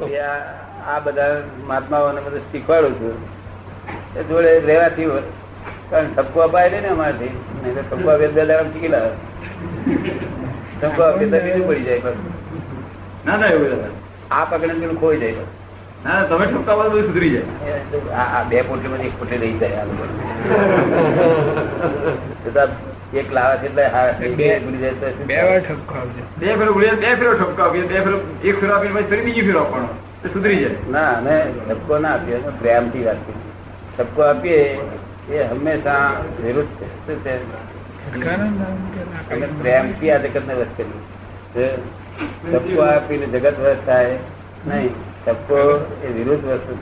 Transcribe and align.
આ 0.00 0.98
બધા 1.00 1.32
મહાત્માઓને 1.64 2.20
બધું 2.20 2.44
શીખવાડું 2.52 2.94
છું 2.98 3.16
એ 4.14 4.24
જોડે 4.28 4.50
રહેવાથી 4.62 5.06
હોય. 5.06 5.24
કારણ 5.90 6.10
ઠપકો 6.12 6.38
અપાય 6.42 6.80
ને 6.84 6.88
અમારાથી 6.88 7.32
નહીં 7.60 7.74
તો 7.76 7.82
ઠપકો 7.84 8.08
આપે 8.12 8.26
તો 8.30 8.44
લેવા 8.44 8.66
શીખી 8.66 8.92
લાવે 8.94 9.12
ઠપકો 10.78 11.02
આપે 11.04 11.24
તો 11.26 11.38
બીજું 11.44 11.64
પડી 11.68 11.86
જાય 11.86 12.00
પાછું. 12.00 12.26
ના 13.24 13.36
ના 13.36 13.50
એવું 13.54 13.72
આ 14.30 14.44
પકડે 14.46 14.74
પેલું 14.74 14.98
ખોઈ 15.00 15.20
જાય. 15.22 15.44
ના 16.04 16.18
તમે 16.26 16.44
ઠપકા 16.46 16.76
બાદ 16.78 16.90
બધું 16.92 17.06
સુધરી 17.08 17.32
જાય 17.32 17.46
આ 18.36 18.42
બે 18.50 18.56
પોટલી 18.64 18.90
માંથી 18.92 19.10
એક 19.10 19.16
પોટલી 19.18 19.40
રહી 19.42 19.58
જાય 19.60 19.78
આ 19.80 19.88
લોકો. 19.88 20.04
એક 23.12 23.32
લાવે 23.32 23.56
છે 23.56 23.66
એટલે 23.66 24.28
બે 24.36 24.48
ભૂલી 24.60 24.78
જાય 24.78 24.92
તો 24.92 25.24
બે 25.24 25.36
વાર 25.42 25.60
ઠપકો 25.60 25.94
બે 26.38 26.46
ફેરો 26.58 26.72
ગુળિયા 26.72 27.00
બે 27.02 27.14
ફેરો 27.16 27.32
ઠપકા 27.34 27.64
આપીએ 27.66 27.86
બે 27.86 28.00
ફેરો 28.04 28.18
એક 28.44 28.60
ફેરો 28.60 28.72
આપીને 28.74 28.94
પછી 28.94 29.08
ફરી 29.10 29.24
બીજી 29.24 29.42
ફેરો 29.42 29.60
આપવાનો. 29.60 29.88
સુધરી 30.32 30.58
જાય. 30.58 30.74
ના 30.90 31.10
અમે 31.18 31.36
ઠપકો 31.68 31.98
ના 31.98 32.12
આપીએ 32.14 32.38
પ્રેમથી 32.60 33.04
વાત 33.04 33.20
કરીએ 33.26 33.52
ઠપકો 33.96 34.20
આપીએ 34.22 34.60
એ 35.30 35.44
હંમેશા 35.50 36.04
વિરુદ્ધ 36.44 36.72
છે. 36.78 36.86
શું 37.06 37.18
છે? 37.24 37.34
પ્રેમથી 39.62 40.10
આ 40.10 40.18
જગત 40.18 40.46
ને 40.46 40.54
વસ 40.54 40.70
કરી 40.76 41.00
જે 41.54 41.66
ઠપકો 42.52 42.82
આપીને 42.82 43.26
જગત 43.26 43.56
વસ 43.58 43.80
થાય 43.86 44.16
નહીં 44.66 44.92
ઠપકો 45.26 45.58
એ 46.04 46.12
વિરુદ્ધ 46.12 46.44
વસ્તુ 46.44 46.72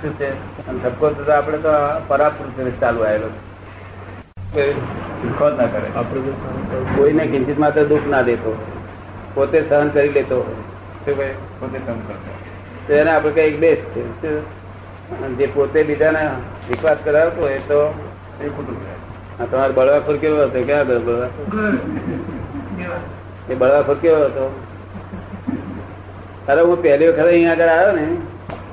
શું 0.00 0.18
છે? 0.18 0.28
અને 0.68 0.78
ઠપકો 0.78 1.10
તો 1.10 1.32
આપણે 1.32 1.58
તો 1.58 1.72
પરાપુરુષ 2.08 2.80
ચાલુ 2.80 3.00
આવેલો 3.02 3.28
છે. 4.54 4.64
જ 5.24 5.54
ના 5.60 5.66
કરે. 5.74 5.88
કોઈને 6.96 7.24
કિંચિત 7.26 7.58
માત્ર 7.58 7.84
દુઃખ 7.84 8.06
ના 8.10 8.22
દેતો 8.22 8.52
પોતે 9.34 9.58
સહન 9.68 9.88
કરી 9.88 10.08
લેતો. 10.08 10.38
ભાઈ 11.06 11.34
પોતે 11.60 11.78
સહન 11.86 11.98
કરતો. 12.08 12.32
તો 12.86 12.92
એને 12.94 13.10
આપણે 13.10 13.32
કઈ 13.32 13.56
બેસ્ટ 13.56 13.96
છે. 14.22 14.32
જે 15.38 15.46
પોતે 15.54 15.82
બીજાને 15.82 16.22
વિશ્વાસ 16.68 16.98
કરાવતો 17.04 17.40
હોય 17.42 17.58
તો 17.68 17.80
એ 18.42 18.48
ખોટું 18.48 18.76
કહેવાય. 18.80 19.46
તમારે 19.50 19.72
બળવાખોર 19.72 20.16
કેવો 20.16 20.42
હતો? 20.42 20.62
ક્યાં 20.66 20.82
હતો 20.82 21.00
બળવાખોર? 21.00 21.46
એ 23.50 23.54
બળવાખોર 23.54 23.96
કેવો 24.02 24.20
હતો? 24.24 24.44
અરે 26.48 26.62
હું 26.62 26.82
પહેલી 26.82 27.08
વખત 27.08 27.26
અહીંયા 27.26 27.52
આગળ 27.52 27.68
આવ્યો 27.68 27.92
ને 27.96 28.06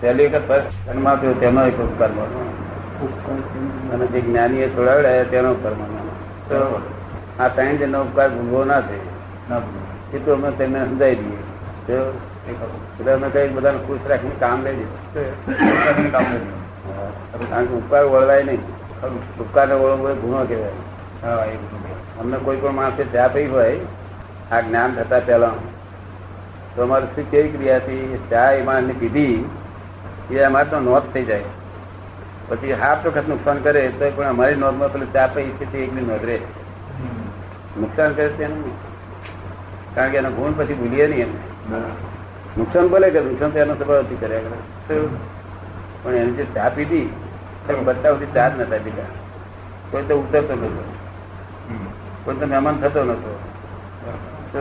પહેલી 0.02 0.28
વખત 0.28 0.48
ફર્સ્ટ 0.48 0.88
જન્મ 0.88 1.08
આપ્યો 1.08 1.34
તેનો 1.34 1.62
એક 1.68 1.80
ઉપકાર 1.80 2.12
માનો 2.12 2.40
અને 3.94 4.06
જે 4.06 4.22
જ્ઞાનીએ 4.22 4.68
છોડાવડાયા 4.68 5.30
તેનો 5.34 5.52
ઉપકાર 5.52 5.74
માનો 5.74 6.01
તો 6.52 6.60
આ 7.40 7.50
ત્રણ 7.56 7.76
જણનો 7.82 8.00
ઉપકાર 8.08 8.30
ભૂલવો 8.36 8.62
ના 8.72 8.82
થાય 8.90 9.62
એ 10.14 10.20
તો 10.26 10.30
અમે 10.38 10.50
તેમને 10.60 10.80
સમજાવી 10.90 11.20
દઈએ. 11.22 11.42
એટલે 13.00 13.12
અમે 13.14 13.28
કઈ 13.36 13.48
બધાને 13.56 13.80
ખુશ 13.88 14.06
રાખીને 14.12 14.38
કામ 14.44 14.58
લઈ 14.66 14.76
દઈએ 14.80 15.26
કામ 16.16 16.26
કારણ 17.52 17.68
કે 17.70 17.74
ઉપકાર 17.80 18.04
વળવાય 18.14 18.44
નહીં. 18.50 18.64
ઉપકારને 19.44 19.76
વળવો 19.82 20.10
ગુનો 20.24 20.40
કહેવાય. 20.50 21.58
અમને 22.20 22.38
કોઈ 22.46 22.60
પણ 22.66 22.76
માણસે 22.80 23.04
ચા 23.14 23.30
પી 23.36 23.48
હોય 23.56 23.78
આ 24.52 24.62
જ્ઞાન 24.68 24.90
થતા 24.98 25.22
પહેલા. 25.30 25.56
તો 26.76 26.84
અમારે 26.88 27.08
શું 27.16 27.26
કેવી 27.32 27.54
ક્રિયા 27.56 27.82
હતી 27.88 28.20
ચા 28.36 28.50
એ 28.60 28.62
માણસને 28.70 28.94
પીધી 29.02 29.38
એ 30.38 30.46
અમારે 30.50 30.70
તો 30.76 30.78
નોંધ 30.90 31.08
થઈ 31.16 31.26
જાય. 31.32 31.50
પછી 32.52 32.74
હાફ 32.74 33.06
વખત 33.08 33.28
નુકસાન 33.28 33.58
કરે 33.66 33.82
તો 34.00 34.12
પણ 34.16 34.28
અમારી 34.30 34.56
નોંધમાં 34.56 34.94
પેલું 34.94 35.10
ચા 35.14 35.28
પી 35.34 35.52
છે 35.58 35.66
તે 35.72 35.78
એકની 35.78 36.02
નોંધ 36.02 36.26
રહે. 36.26 36.40
નુકસાન 37.80 38.14
કરે 38.14 38.30
તેનું. 38.40 38.74
કારણ 39.96 40.12
કે 40.12 40.18
એનો 40.18 40.32
ગુણ 40.32 40.52
પછી 40.58 40.74
ભૂલીએ 40.74 41.08
નહીં 41.08 41.22
એમ. 41.26 41.32
નુકસાન 42.58 42.88
ભલે 42.88 43.10
કે 43.10 43.20
નુકસાન 43.22 43.52
તો 43.52 43.60
એનો 43.60 43.76
સ્વભાવથી 43.76 44.16
કર્યા 44.16 44.40
કરે. 44.40 45.00
પણ 46.04 46.16
એને 46.22 46.32
જે 46.32 46.46
ચા 46.56 46.70
પીધી 46.76 47.06
બધા 47.86 48.12
સુધી 48.12 48.32
ચા 48.34 48.48
જ 48.50 48.60
નતા 48.62 48.78
પીધા. 48.84 49.10
કોઈ 49.92 50.04
તો 50.04 50.16
ઉતરતો 50.16 50.56
નતો. 50.56 50.84
કોઈ 52.26 52.36
તો 52.36 52.46
મહેમાન 52.46 52.76
થતો 52.78 53.04
નતો. 53.04 53.32
તો 54.54 54.60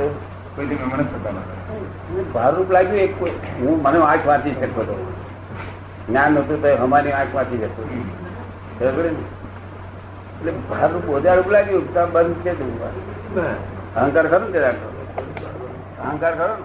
કોઈથી 0.57 0.75
મહેમાન 0.75 1.03
થતા 1.13 1.31
નતા. 1.31 2.23
ભારરૂપ 2.35 2.71
લાગ્યું 2.71 3.01
એક 3.01 3.19
કોઈ. 3.21 3.31
હું 3.61 3.83
મને 3.83 3.99
આંખ 3.99 4.27
વાંચી 4.27 4.55
શકતો 4.61 4.81
હતો. 4.81 4.97
જ્ઞાન 6.11 6.33
નતું 6.33 6.63
તો 6.63 6.77
અમારી 6.77 7.13
આંખ 7.13 7.53
જતો 7.53 7.83
એટલે 10.41 10.53
ભારરૂપ 10.53 11.09
ઓજારૂપ 11.09 11.49
લાગ્યું 11.49 11.95
તો 11.95 12.07
બંધ 12.07 12.35
છે 12.35 12.51
અહંકાર 13.95 14.27
ખરો 14.27 14.49
ને 14.49 14.59
અહંકાર 16.01 16.35
ખરો 16.35 16.57
ને? 16.57 16.63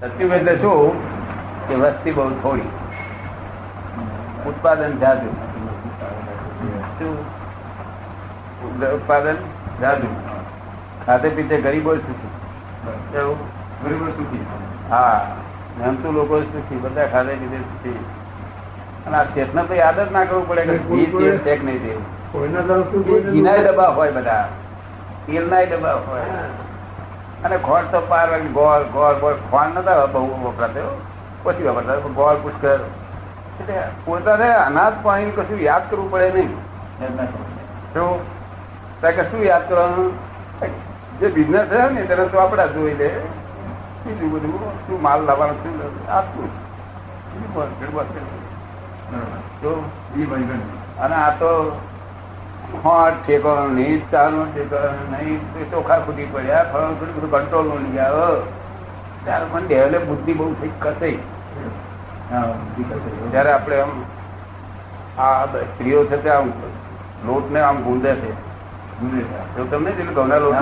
સત્યુગ 0.00 0.32
એટલે 0.32 0.56
શું? 0.56 0.92
કે 1.68 1.74
વસ્તી 1.74 2.10
બહુ 2.12 2.30
થોડી. 2.30 2.68
ઉત્પાદન 4.46 4.98
જાજુ. 4.98 5.28
ઉત્પાદન 8.96 9.36
જાજુ. 9.80 10.06
ખાતે 11.06 11.28
પીતે 11.28 11.60
ગરીબો 11.60 11.94
સુખી. 11.94 12.28
ગરીબો 13.84 14.08
સુખી. 14.08 14.46
હા. 14.90 15.36
મહેનતુ 15.80 16.12
લોકો 16.12 16.40
સુખી 16.40 16.76
બધા 16.76 17.06
ખાધે 17.06 17.34
લીધે 17.34 17.56
સુખી. 17.56 17.98
અને 19.06 19.16
આ 19.16 19.24
શેઠને 19.24 19.62
તો 19.62 19.74
યાદ 19.74 20.00
જ 20.00 20.12
ના 20.12 20.24
કરવું 20.24 20.48
પડે 20.48 20.62
કે 20.62 20.78
ઘી 20.78 21.06
તેલ 21.06 21.38
છે 21.38 21.62
નહીં 21.62 21.84
એ 21.84 23.20
ઘીનાય 23.30 23.62
ડબ્બા 23.62 23.88
હોય 23.88 24.10
બધા. 24.10 24.48
તેલનાય 25.26 25.66
ડબ્બા 25.66 25.92
હોય. 25.92 26.22
અને 27.44 27.56
ખોટ 27.58 27.92
તો 27.92 28.00
પાર 28.00 28.40
ગોળ 28.40 28.82
ગોળ 28.84 29.14
ગોળ. 29.14 29.34
ખોળ 29.50 29.68
નતા 29.74 30.06
બહુ 30.06 30.50
વપરાતો. 30.50 31.00
પછી 31.42 31.62
વપરાતા. 31.62 31.96
ગોળ 31.96 32.36
પુષ્કર 32.36 32.78
એટલે 33.60 33.82
પોતાને 34.04 34.48
અનાજ 34.54 34.92
પાણી 35.02 35.30
કશું 35.30 35.60
યાદ 35.60 35.90
કરવું 35.90 36.10
પડે 36.10 36.30
નહીં. 36.30 36.50
શું? 37.94 38.20
કે 39.00 39.22
શું 39.22 39.42
યાદ 39.42 39.68
કરવાનું? 39.68 40.12
જે 41.20 41.28
બિઝનેસ 41.28 41.66
છે 41.66 41.90
ને 41.90 42.02
તેને 42.02 42.24
તો 42.24 42.38
આપડા 42.38 42.66
જોઈ 42.66 42.94
લે. 42.94 43.10
બીજું 44.06 44.30
બધું 44.32 44.58
શું 44.86 45.02
માલ 45.02 45.20
લાવવાનો 45.22 45.54
છે? 45.54 46.08
આપવું 46.08 46.48
અને 50.98 51.14
આ 51.14 51.30
તો 51.30 51.50
હોટ 52.84 53.14
ઠેકો 53.26 53.52
નહીં 53.68 54.10
ચાનો 54.10 54.44
ઠેકો 54.44 54.78
નહીં. 55.10 55.36
ચોખા 55.70 55.98
ખૂટી 55.98 56.26
પડ્યા. 56.26 56.64
ફળ 56.72 56.92
બધું 57.00 57.14
બધું 57.16 57.30
કંટ્રોલનું 57.30 57.78
લઈ 57.82 57.98
આવો. 57.98 58.28
ત્યારે 59.24 59.44
મને 59.44 59.66
ડેવલપ 59.66 60.02
બુદ્ધિ 60.02 60.32
બહુ 60.32 60.54
થઈ 60.60 60.70
કસાઈ. 60.78 61.18
ત્યારે 63.30 63.52
આપણે 63.52 63.80
આમ 63.80 63.92
આ 65.18 65.46
સ્ત્રીઓ 65.46 66.04
છે 66.04 66.16
તે 66.22 66.30
આમ 66.30 66.46
લોટ 67.26 67.50
ને 67.50 67.60
આમ 67.60 67.76
ગુંદે 67.82 68.14
છે. 68.14 68.32
તમને 69.70 69.90
જેટલું 69.92 70.14
ઘઉંના 70.14 70.38
લોટ. 70.38 70.56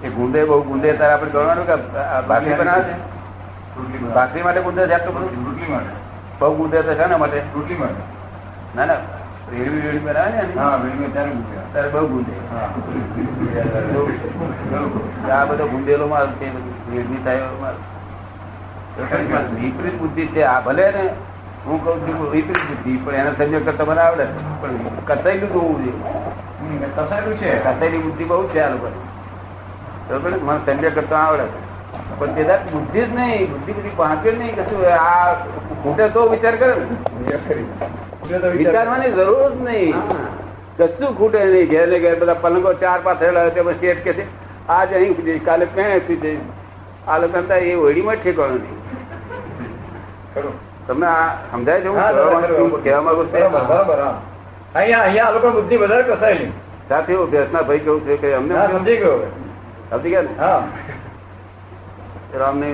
એ 0.00 0.08
ગુંદે 0.10 0.40
બહુ 0.44 0.62
ગુંદે 0.62 0.88
તારે 0.94 1.12
આપણે 1.12 1.30
ગણવાનું 1.30 1.66
કે 1.66 1.76
ભાખરી 2.28 2.54
બનાવે 2.54 2.82
છે? 2.84 2.94
ભાખરી 4.08 4.42
માટે 4.42 4.60
ગુંદે 4.62 4.82
છે 4.82 4.94
આટલું 4.94 5.14
બધું? 5.16 5.32
રોટલી 5.46 5.70
માટે. 5.70 5.92
બહુ 6.40 6.52
ગુંદે 6.56 6.78
તો 6.80 6.92
છે 6.94 7.06
ને 7.06 7.16
માટે? 7.16 7.38
રોટલી 7.54 7.76
માટે. 7.76 8.02
ના 8.74 8.86
ના 8.86 8.98
રેડવી 9.50 9.82
રેડી 9.82 10.00
બનાવે 10.00 10.30
ને 10.32 11.08
ત્યારે 11.08 11.30
ગુંદે. 11.30 11.54
ત્યારે 11.72 11.88
બહુ 11.90 12.06
ગુંદે. 12.06 12.34
આ 15.30 15.46
બધો 15.46 15.64
ગુંદેલો 15.68 16.06
માલ 16.08 16.28
છે 16.38 16.46
વેદની 16.88 17.22
થાય 17.24 17.48
માલ. 17.60 17.76
વિપરીત 19.56 19.96
બુદ્ધિ 19.98 20.24
છે 20.28 20.42
આ 20.44 20.60
ભલે 20.60 20.86
ને 20.90 21.04
હું 21.64 21.78
કઉ 21.80 21.90
છું 22.00 22.30
વિપરીત 22.30 22.64
બુદ્ધિ 22.66 22.92
પણ 22.98 23.14
એને 23.16 23.30
સંયોગ 23.36 23.64
કરતા 23.64 23.86
મને 23.86 24.00
આવડે. 24.00 24.26
પણ 24.60 24.74
કસાયેલું 25.06 25.52
જોવું 25.52 25.76
જોઈએ. 25.78 25.94
કસાયેલું 26.96 27.36
છે. 27.36 27.48
કસાયેલી 27.58 27.98
બુદ્ધિ 28.00 28.24
બહુ 28.24 28.42
છે 28.48 28.60
આ 28.60 28.70
લોકો 28.70 28.88
બરોબર 30.10 30.32
મને 30.46 30.58
સંજય 30.66 30.90
કરતા 30.98 31.22
આવડે. 31.24 31.46
પણ 32.18 32.32
તે 32.36 32.42
દાદ 32.50 32.62
બુદ્ધિ 32.72 33.00
જ 33.00 33.08
નહીં 33.16 33.46
બુદ્ધિ 33.52 33.72
બધી 33.78 33.94
પાંચે 34.02 34.28
જ 34.30 34.32
નહીં 34.40 34.54
કશું 34.58 34.80
આ 34.98 35.30
ખૂટે 35.82 36.04
તો 36.18 36.20
વિચાર 36.34 36.54
કરે 36.60 36.72
ને. 36.76 36.84
વિચારવાની 38.60 39.12
જરૂર 39.18 39.48
જ 39.50 39.58
નહીં. 39.68 39.94
કશું 40.78 41.10
ખૂટે 41.18 41.40
નહીં. 41.44 41.66
ઘેર 41.72 41.86
ને 41.94 41.98
ઘેર 42.04 42.14
બધા 42.22 42.38
પલંગો 42.44 42.70
ચાર 42.84 42.98
પાંચ 43.08 43.20
હોય 43.26 43.50
તેમાં 43.58 43.76
શેઠ 43.84 44.02
કે 44.08 44.12
છે. 44.20 44.24
આજ 44.76 44.90
અહીં 45.00 45.14
જઈશ 45.26 45.44
કાલે 45.46 45.64
પેણે 45.76 45.96
સુઈ 46.06 46.20
જઈશ 46.24 46.42
આ 47.08 47.18
લોકો 47.22 47.38
એ 47.58 47.76
ઓળીમાં 47.84 48.16
જ 48.16 48.18
ઠેકાણું 48.24 48.62
નહીં 48.64 48.78
તમને 50.88 51.06
આ 51.06 51.28
સમજાય 51.52 51.80
છે 51.82 51.88
હું 51.88 51.96
કહેવા 52.84 53.02
માંગુ 53.06 53.24
છું? 53.24 53.52
બરાબર, 53.52 54.00
અહીંયા 54.74 55.04
અહીંયા 55.04 55.28
આ 55.28 55.34
લોકો 55.36 55.48
બુદ્ધિ 55.56 55.76
વધારે 55.82 56.04
કસાયેલી 56.08 56.52
સાથે 56.88 57.12
અભ્યાસના 57.24 57.64
ભાઈ 57.68 57.84
કેવું 57.86 58.02
છે 58.06 58.14
કે 58.24 58.28
અમને 58.40 58.54
સમજી 58.72 58.98
ગયો. 59.02 59.18
સમજી 59.90 60.10
ગયા 60.10 60.22
ને 60.22 60.34
હા 60.38 60.62
રામને 62.38 62.68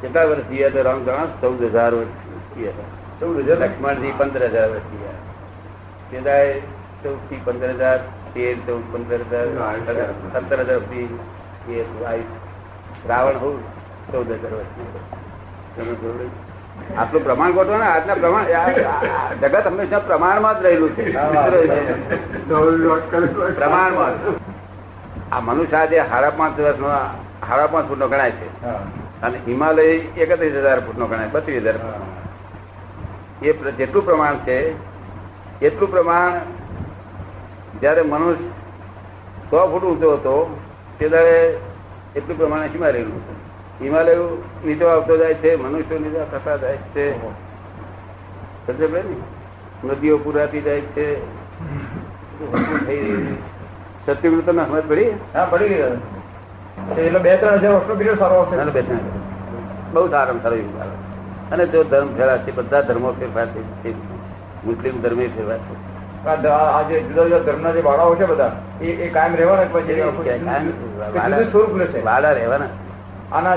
કેટલા 0.00 0.24
વર્ષ 0.30 0.48
જીયા 0.50 0.74
તો 0.76 0.82
રામ 0.82 1.00
ગણા 1.04 1.26
ચૌદ 1.40 1.60
હજાર 1.64 1.92
વર્ષ 1.94 2.14
જીયા 2.56 2.86
ચૌદ 3.20 3.36
હજાર? 3.38 3.58
લક્ષ્મણજી 3.58 4.12
પંદર 4.18 4.42
હજાર 4.46 4.68
વર્ષ 4.70 4.88
જીયા 4.92 5.20
કેદાય 6.10 6.54
ચૌદથી 7.04 7.40
પંદર 7.44 7.70
હજાર 7.70 7.98
તેર 8.34 8.56
ચૌદ 8.66 8.84
પંદર 8.92 9.20
હજાર 9.30 9.46
સત્તર 10.32 10.60
હજાર 10.60 10.78
સુધી. 10.78 11.08
રાવણ 13.08 13.36
હું 13.44 13.56
ચૌદ 14.12 14.30
હજાર 14.30 14.52
વર્ષ 14.52 14.74
આટલું 16.98 17.22
પ્રમાણ 17.24 17.52
ગોઠવો 17.52 17.76
ને 17.76 17.86
આજના 17.86 18.14
પ્રમાણ 18.14 18.44
જગત 19.40 19.66
હંમેશા 19.66 19.98
પ્રમાણમાં 19.98 20.60
જ 20.60 20.62
રહેલું 20.62 20.90
છે. 20.90 21.04
પ્રમાણમાં. 23.54 24.12
આ 25.36 25.40
મનુષ્ય 25.40 25.76
આજે 25.76 26.02
સાડા 26.10 26.30
પાંચ 26.30 26.60
વર્ષનો 26.60 26.88
સાડા 27.48 27.66
પાંચ 27.66 27.88
ફૂટનો 27.88 28.08
ગણાય 28.08 28.30
છે. 28.30 28.64
અને 29.22 29.38
હિમાલય 29.46 29.82
એકત્રીસ 29.84 30.52
હજાર 30.52 30.80
ફૂટનો 30.80 31.06
ગણાય 31.06 31.28
બત્રીસ 31.28 31.62
હજાર 31.62 31.74
એ 33.42 33.52
જેટલું 33.52 34.04
પ્રમાણ 34.04 34.36
છે 34.36 34.74
એટલું 35.60 35.90
પ્રમાણ 35.90 36.40
જયારે 37.80 38.02
મનુષ્ય 38.02 38.44
સો 39.50 39.68
ફૂટ 39.68 39.84
ઊંચો 39.84 40.12
હતો 40.12 40.60
તે 40.98 41.08
દરે 41.08 41.58
એટલું 42.16 42.36
પ્રમાણે 42.38 42.66
હિમાલય 42.66 43.00
હતું. 43.00 43.22
હિમાલય 43.82 44.16
નીચો 44.64 44.86
આવતો 44.86 45.16
જાય 45.16 45.34
છે 45.34 45.56
મનુષ્યો 45.56 45.98
નીચે 45.98 46.24
થતા 46.30 46.56
જાય 46.56 46.76
છે. 46.76 47.26
સમજે 48.66 48.86
ને? 48.86 49.88
નદીઓ 49.88 50.18
પુરાતી 50.18 50.60
જાય 50.60 50.80
છે. 50.80 51.20
થઈ 52.86 52.96
રહી 52.96 53.26
છે. 53.26 53.55
સત્યુગ 54.06 54.46
તમે 54.46 54.64
સમજ 54.64 54.82
પડી 54.88 55.10
હા 55.34 55.46
પડી 55.50 55.74
એટલે 56.98 57.18
બે 57.18 57.36
ત્રણ 57.36 57.54
હજાર 57.54 57.72
વર્ષનો 57.72 57.94
પીરિયડ 57.94 58.18
સારો 58.18 58.36
આવશે. 58.36 58.70
બે 58.70 58.82
ત્રણ 58.82 58.98
બહુ 59.92 60.10
સારામાં 60.10 60.42
સારો 60.42 60.56
યુગ 60.56 60.80
આવે. 60.80 60.94
અને 61.52 61.66
જો 61.66 61.84
ધર્મ 61.84 62.08
ફેરાશે 62.16 62.52
બધા 62.52 62.82
ધર્મો 62.88 63.14
ફેરફાર 63.20 63.46
થઈ 63.84 63.94
મુસ્લિમ 64.64 65.02
ધર્મે 65.02 65.28
ફેરફાર 65.36 65.58
છે. 65.58 65.96
આ 66.26 66.82
જે 66.82 67.00
જુદા 67.00 67.22
જુદા 67.22 67.38
ધર્મના 67.38 67.70
જે 67.70 67.80
બાળાઓ 67.80 68.14
છે 68.14 68.24
બધા 68.24 68.52
એ 68.82 69.10
કાયમ 69.14 69.34
રહેવાના 69.34 71.50
સ્વરૂપ 71.50 71.76
લેશે 71.76 72.00
વાડા 72.00 72.32
રહેવાના. 72.38 72.68
આના 73.32 73.56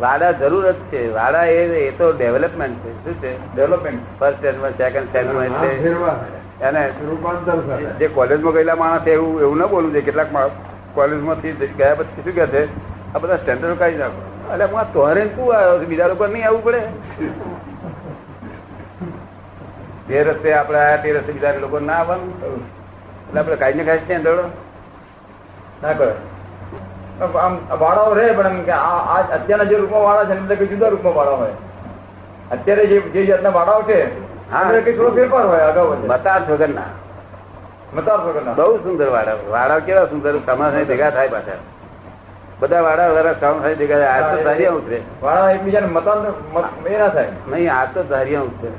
વાડા 0.00 0.32
જરૂર 0.40 0.72
જ 0.72 0.74
છે. 0.92 1.12
વાડા 1.12 1.44
એ 1.44 1.82
એ 1.82 1.92
તો 1.98 2.12
ડેવલપમેન્ટ 2.12 2.84
છે. 2.84 3.04
શું 3.04 3.22
છે? 3.22 3.54
ડેવલપમેન્ટ 3.54 4.00
ફર્સ્ટ 4.20 4.38
સ્ટેન્ડમાં 4.38 4.70
સેકન્ડ 4.70 5.08
સ્ટેન્ડમાં 5.08 5.44
એટલે 5.44 5.68
રૂપાંતર 6.60 7.58
જે 8.00 8.06
કોલેજમાં 8.08 8.52
ગયેલા 8.52 8.74
માણસ 8.74 9.08
એવું 9.08 9.40
એવું 9.40 9.56
ના 9.58 9.66
બોલવું 9.66 9.92
છે 9.92 10.00
કેટલાક 10.00 10.28
કોલેજમાંથી 10.94 11.52
ગયા 11.52 11.94
પછી 11.94 12.22
શું 12.24 12.34
કહે 12.34 12.46
છે 12.46 12.62
આ 13.14 13.18
બધા 13.18 13.36
સ્ટેન્ડર્ડ 13.36 13.78
કાઢી 13.78 13.96
નાખો. 13.96 14.20
એટલે 14.52 14.64
હું 14.64 14.80
આ 14.80 14.82
તોરે 14.82 15.26
શું 15.26 15.56
આવ્યો 15.56 15.78
છે? 15.78 15.86
બીજા 15.86 16.06
લોકો 16.06 16.26
નહીં 16.26 16.46
આવવું 16.46 16.64
પડે. 16.64 16.80
જે 20.08 20.22
રસ્તે 20.22 20.52
આપણે 20.52 20.78
આયા 20.78 20.96
તે 20.96 21.12
રસ્તે 21.12 21.32
બીજા 21.32 21.52
લોકો 21.60 21.78
ના 21.78 21.92
આવવાનું. 21.92 22.32
એટલે 23.28 23.40
આપણે 23.40 23.56
કાંઈ 23.56 23.74
ને 23.74 23.84
કાંઈ 23.84 23.98
સ્ટેન્ડર્ડો 23.98 24.42
ના 25.82 25.92
કરે. 25.92 26.12
આમ 27.38 27.58
વાળાઓ 27.80 28.14
રહે 28.14 28.32
પણ 28.32 28.46
એમ 28.46 28.62
કે 28.62 28.72
આ 28.72 29.18
અત્યારના 29.38 29.64
જે 29.64 29.76
રૂપમાં 29.76 30.02
વાળા 30.02 30.24
છે 30.24 30.32
એમ 30.32 30.46
કે 30.46 30.66
જુદા 30.66 30.88
રૂપમાં 30.88 31.14
વાળા 31.14 31.30
હોય. 31.30 31.54
અત્યારે 32.50 32.86
જે 32.86 33.00
જે 33.00 33.26
જાતના 33.26 33.50
વાળાઓ 33.50 33.82
છે 33.82 34.25
થોડો 34.50 35.10
ફેરફાર 35.14 35.46
હોય 35.46 35.60
અગાઉ 35.60 36.06
બતાસ 36.06 36.42
વગરના 36.48 36.82
મતાર 37.94 38.20
વગરના 38.20 38.52
બહુ 38.52 38.76
સુંદર 38.76 39.08
વાડા. 39.08 39.34
વાડા 39.48 39.78
કેવા 39.78 40.04
સુંદર 40.04 40.38
સમાજ 40.46 40.88
ભેગા 40.88 41.10
થાય 41.10 41.28
પાછા. 41.28 41.52
બધા 42.60 42.80
વાડા 42.80 43.06
વાળા 43.06 43.32
કામ 43.32 43.60
થાય 43.60 43.74
ભેગા 43.74 43.98
થાય 43.98 44.08
આ 44.08 44.36
તો 44.36 44.42
ધારિયા 44.42 44.70
ઉતરે. 44.70 45.00
વાળા 45.22 45.50
એકબીજાને 45.50 45.86
મતાંતર 45.86 46.32
મત 46.54 46.86
એ 46.86 46.98
ના 46.98 47.08
થાય. 47.08 47.28
નહીં 47.48 47.74
આ 47.74 47.84
તો 47.84 48.02
ધારિયા 48.02 48.40
ઉતરે. 48.40 48.70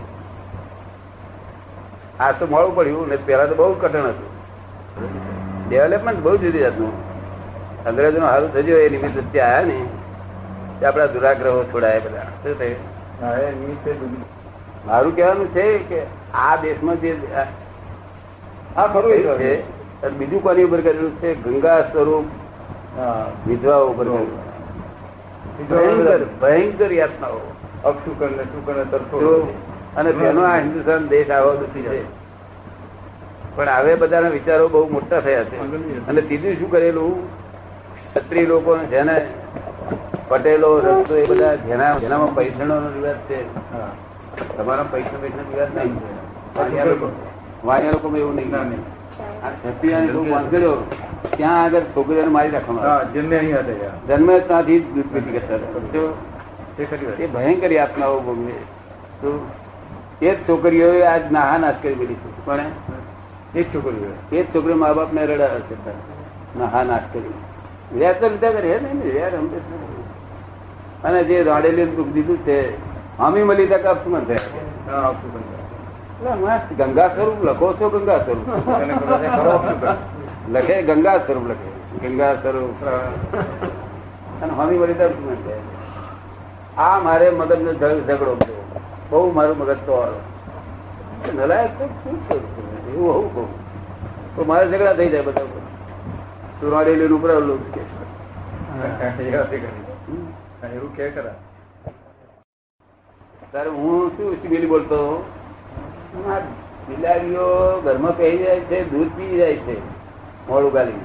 આ 2.20 2.32
તો 2.32 2.48
મળવું 2.48 2.76
પડ્યું 2.76 3.10
ને 3.10 3.16
પેલા 3.16 3.46
તો 3.46 3.56
બહુ 3.56 3.74
કઠણ 3.74 4.00
હતું. 4.00 4.30
ડેવલપમેન્ટ 5.70 6.20
બહુ 6.20 6.38
જુદી 6.38 6.60
જાતનું. 6.60 6.94
અંગ્રેજો 7.86 8.20
નું 8.20 8.30
હારું 8.30 8.54
થયું 8.54 8.80
એ 8.80 8.90
નિમિત્તે 8.90 9.22
ત્યાં 9.32 9.56
આવ્યા 9.56 9.78
ને. 9.78 10.86
આપણા 10.86 11.06
દુરાગ્રહો 11.06 11.64
છોડાયા 11.64 12.00
બધા. 12.00 12.20
શું 12.20 12.60
થયું. 12.60 14.37
મારું 14.88 15.16
કહેવાનું 15.16 15.50
છે 15.56 15.66
કે 15.90 16.00
આ 16.34 16.56
દેશમાં 16.64 16.98
જે 17.02 17.12
આ 18.76 18.88
ખરું 18.94 19.40
છે 19.42 19.52
બીજું 20.18 20.44
કોની 20.44 20.64
ઉપર 20.64 20.82
કરેલું 20.82 21.14
છે? 21.20 21.30
ગંગા 21.44 21.82
સ્વરૂપ 21.92 22.26
વિધવા 23.48 23.82
ઉપર 23.92 24.08
ભયંકર 25.70 26.22
ભયંકર 26.42 26.92
યાતનાઓ. 26.94 27.40
અપશુકન 27.86 28.32
ને 28.38 28.44
શુકન 28.52 28.78
અને 29.98 30.12
તેનો 30.14 30.42
આ 30.44 30.58
હિન્દુસ્તાન 30.58 31.08
દેશ 31.08 31.30
આવો 31.32 31.52
દુખી 31.62 31.86
છે. 31.90 32.00
પણ 33.56 33.70
હવે 33.70 33.94
બધાના 34.02 34.34
વિચારો 34.38 34.66
બહુ 34.74 34.88
મોટા 34.90 35.20
થયા 35.20 35.46
છે. 35.50 35.58
અને 36.10 36.22
ત્રીજું 36.22 36.58
શું 36.60 36.72
કરેલું? 36.72 37.16
ક્ષત્રિય 38.08 38.46
લોકો 38.46 38.78
જેને 38.92 39.16
પટેલો 40.30 40.70
રસ્તો 40.80 41.16
એ 41.16 41.24
બધા 41.30 41.56
જેના 41.68 41.94
જેનામાં 42.04 42.36
પૈસણો 42.36 42.76
નો 42.80 42.90
રિવાજ 42.96 43.20
છે. 43.30 43.40
તમારા 44.38 44.88
પૈસા 44.94 45.20
પૈસા 45.24 45.46
રિવાજ 45.50 45.72
નહીં 45.76 45.96
વાણિયા 46.56 46.90
લોકો. 46.90 47.08
એવું 48.16 48.36
નહીં 48.36 48.52
ત્યાં 51.32 51.60
આગળ 51.60 51.86
છોકરીઓને 51.96 52.32
મારી 52.36 52.52
રાખવામાં 52.52 52.88
હા 52.88 53.00
અહીં 53.40 53.56
હતા 53.58 53.92
જન્મે 54.10 54.36
ત્યાંથી 54.42 54.80
કરતા 55.36 55.60
એ. 57.20 57.28
ભયંકર 57.28 57.72
યાતનાઓ 57.72 58.20
ભોગવે 58.22 58.56
તો 59.22 59.30
એ 60.22 60.24
જ 60.28 60.38
છોકરીઓએ 60.48 61.02
આજ 61.08 61.24
નાહા 61.32 61.58
નાશ 61.58 61.80
કરી 61.82 61.98
દીધી 62.02 62.20
છે. 62.24 62.30
પણ 62.46 62.72
એ 63.54 63.64
જ 63.64 63.66
છોકરીઓ 63.74 64.10
એ 64.32 64.38
જ 64.38 64.46
છોકરીઓ 64.54 64.78
મા 64.78 64.94
બાપ 64.94 65.12
ને 65.14 65.26
રડાવે 65.26 65.62
છે 65.70 65.76
નાહા 66.56 66.84
નાશ 66.84 67.08
કરી. 67.14 67.36
વ્યાજ 67.92 68.18
તો 68.22 68.28
લીધા 68.30 68.52
કરે 68.52 68.70
નહીં 68.84 69.00
વ્યાજ 69.08 69.34
સમજે 69.36 69.60
અને 71.04 71.20
જે 71.24 71.36
રાડેલી 71.44 71.88
દુઃખ 71.98 72.12
દીધું 72.14 72.40
છે 72.46 72.58
હમી 73.20 73.44
મળી 73.44 73.68
તક 73.68 73.86
અપસમન 73.86 74.20
થયા. 74.20 75.14
ગંગા 76.78 77.08
સ્વરૂપ 77.08 77.44
લખો 77.44 77.74
છો 77.74 77.90
ગંગા 77.90 78.18
સ્વરૂપ? 78.18 78.48
લખે 80.52 80.84
ગંગા 80.84 81.18
સ્વરૂપ 81.18 81.50
લખે. 81.50 82.08
ગંગા 82.08 82.36
સ્વરૂપ. 82.36 82.76
અને 84.42 84.54
હમી 84.54 84.78
મળી 84.78 84.94
અપસમન 84.94 85.38
થયા. 85.46 85.60
આ 86.78 87.00
મારે 87.00 87.30
મગજ 87.30 87.62
નો 87.62 87.74
ઝઘડો. 87.74 88.38
બહુ 89.10 89.32
મારું 89.32 89.58
મગજ 89.58 89.78
તો 89.86 90.06
નલાયક 91.36 91.80
તો 91.80 91.86
શું 91.86 92.24
છે 92.24 92.34
એવું 92.94 93.14
હોવું 93.14 93.34
બહુ 93.34 93.48
તો 94.36 94.46
મારે 94.46 94.72
ઝઘડા 94.72 94.94
થઈ 94.94 95.10
જાય 95.10 95.22
બધા 95.22 95.46
સુરાડેલી 96.62 96.72
રાડેલી 96.72 97.14
ઉપર 97.14 97.30
એવું 100.76 100.96
કે 100.96 101.10
ખરા. 101.10 101.47
ત્યારે 103.52 103.70
હું 103.72 104.12
શું 104.18 104.38
સિવિલી 104.42 104.68
બોલતો 104.68 105.00
બિલાડીઓ 106.88 107.48
ઘરમાં 107.86 108.18
કહી 108.18 108.38
જાય 108.38 108.60
છે 108.62 108.80
દૂધ 108.92 109.12
પી 109.18 109.38
જાય 109.38 109.58
છે 109.58 109.76
મોડું 110.48 110.72
ગાલી 110.72 111.00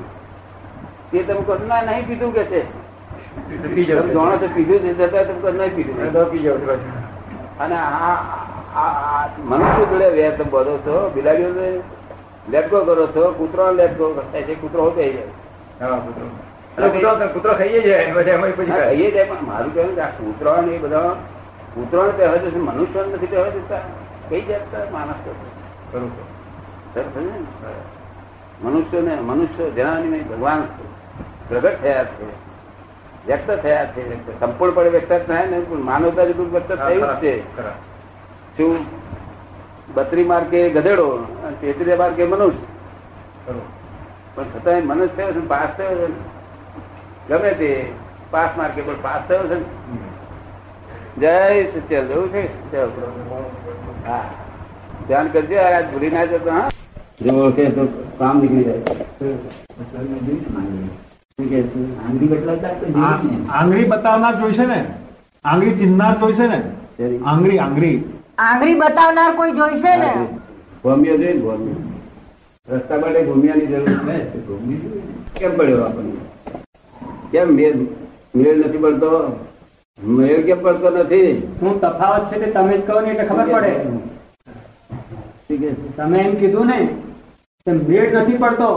તે 1.10 1.22
તમે 1.22 1.42
કહો 1.42 1.54
ના 1.64 1.82
નહીં 1.82 2.06
પીધું 2.06 2.32
કે 2.34 2.44
છે. 2.44 2.62
જાણો 3.86 4.36
છો 4.38 4.48
પીધું 4.56 4.80
છે 4.80 4.92
છતાં 4.94 5.26
તમે 5.26 5.40
કહો 5.40 5.50
નહીં 5.52 5.74
પીધું. 5.74 6.12
તો 6.12 6.24
પી 6.26 6.42
જાવ. 6.42 6.58
અને 7.58 7.76
આ 7.76 9.28
મનુષ્ય 9.44 9.84
જોડે 9.90 10.08
વેર 10.10 10.30
તમે 10.32 10.50
બોલો 10.50 10.78
છો 10.86 10.94
બિલાડીઓ 11.14 11.50
લેટકો 12.48 12.78
કરો 12.84 13.04
છો 13.08 13.24
કૂતરો 13.32 13.64
લેટકો 13.72 14.04
થાય 14.22 14.44
છે 14.44 14.54
કૂતરો 14.56 14.82
હોતે 14.82 15.04
જાય 15.04 15.98
કૂતરો. 17.28 17.54
ખાઈએ 17.54 17.80
જાય 17.82 19.26
મારું 19.42 19.72
કહેવું 19.74 19.94
કે 19.94 20.00
આ 20.00 20.10
કૂતરો 20.18 20.52
ને 20.62 20.74
એ 20.74 20.78
બધા 20.78 21.12
કૂતરો 21.74 22.12
કહેવા 22.16 22.36
જશે 22.36 22.56
મનુષ્ય 22.56 23.04
નથી 23.12 23.26
કહેવા 23.26 23.48
જતા 23.48 23.78
કઈ 24.28 24.40
જતા 24.40 24.90
માણસ. 24.90 25.14
સર 26.94 27.02
ને? 29.02 29.20
મનુષ્ય 29.20 29.70
જણાવી 29.70 30.20
ભગવાન 30.20 30.66
પ્રગટ 31.48 31.82
થયા 31.82 32.04
છે. 32.04 32.26
વ્યક્ત 33.26 33.50
થયા 33.50 33.86
છે. 33.86 34.40
સંપૂર્ણપણે 34.40 34.88
વ્યક્ત 34.88 35.26
થાય 35.26 35.46
ને 35.46 35.62
માનવતા 35.70 36.24
જેટલું 36.24 36.50
વ્યક્ત 36.50 36.72
થયું 36.72 37.06
જ 37.06 37.22
છે. 37.22 37.56
શું? 38.56 38.76
બત્રી 39.94 40.24
માર્કે 40.24 40.70
ગધેડો 40.70 41.26
અને 41.46 41.56
તેત્રીસ 41.60 41.98
માર્કે 41.98 42.26
મનુષ્ય 42.26 43.52
પણ 44.34 44.44
છતાં 44.44 44.86
મનુષ્ય 44.86 45.16
થયો 45.16 45.32
છે 45.32 45.48
પાસ 45.48 45.68
થયો 45.78 45.98
છે. 45.98 46.06
ગમે 47.28 47.54
તે 47.54 47.92
પાસ 48.30 48.50
માર્કે 48.56 48.82
પણ 48.82 48.94
પાસ 49.02 49.20
થયો 49.28 49.38
છે 49.38 49.54
ને. 49.54 49.64
જય 51.20 51.66
સત્ય 51.66 52.00
જવું 52.04 52.32
છે? 52.32 52.48
હા. 54.06 54.24
ધ્યાન 55.08 55.28
કરજો 55.28 55.58
આજ 55.58 55.84
ભૂલી 55.92 56.10
ના 56.10 56.26
જતો 56.26 56.50
હા? 56.50 56.68
જો 57.20 57.32
ઓળખે 57.34 57.64
તો 57.70 57.84
કામ 58.18 58.40
નીકળી 58.40 58.64
જાય. 58.64 58.82
આંગળી 63.50 63.84
બતાવનાર 63.84 64.34
જોઈશે 64.40 64.66
ને? 64.66 64.80
આંગળી 65.44 65.74
ચિહ્નાર 65.74 66.18
જોઈશે 66.18 66.46
ને? 66.46 66.60
આંગળી 67.26 67.58
આંગળી. 67.58 67.96
આંગળી 68.38 68.74
બતાવનાર 68.74 69.30
કોઈ 69.36 69.52
જોઈશે 69.52 69.96
ને? 69.96 70.12
ભૂમિયો 70.82 71.16
જોઈએ 71.16 71.34
ને 71.34 71.40
ભૂમિયો 71.40 71.80
રસ્તા 72.68 72.98
માટે 72.98 73.22
ભૂમિયાની 73.22 73.66
જરૂર 73.66 73.98
છે. 74.06 74.16
કેમ 75.38 75.52
પડ્યો 75.56 75.84
આપણને? 75.84 76.20
કેમ 77.32 77.48
મેળ 77.56 77.76
મેળ 78.34 78.58
નથી 78.66 78.78
પડતો? 78.78 79.10
મેળ 80.02 80.42
કેમ 80.46 80.58
પડતો 80.64 80.88
નથી. 80.90 81.30
શું 81.60 81.80
તફાવત 81.80 82.22
છે 82.30 82.38
તે 82.42 82.50
તમે 82.56 82.74
જ 82.78 82.82
કહો 82.86 83.00
ને 83.00 83.10
એટલે 83.12 83.26
ખબર 83.30 83.46
પડે. 83.54 83.72
તમે 85.96 86.18
એમ 86.24 86.36
કીધું 86.36 86.66
ને 86.66 86.78
કે 87.66 87.72
મેળ 87.72 88.20
નથી 88.22 88.38
પડતો. 88.44 88.70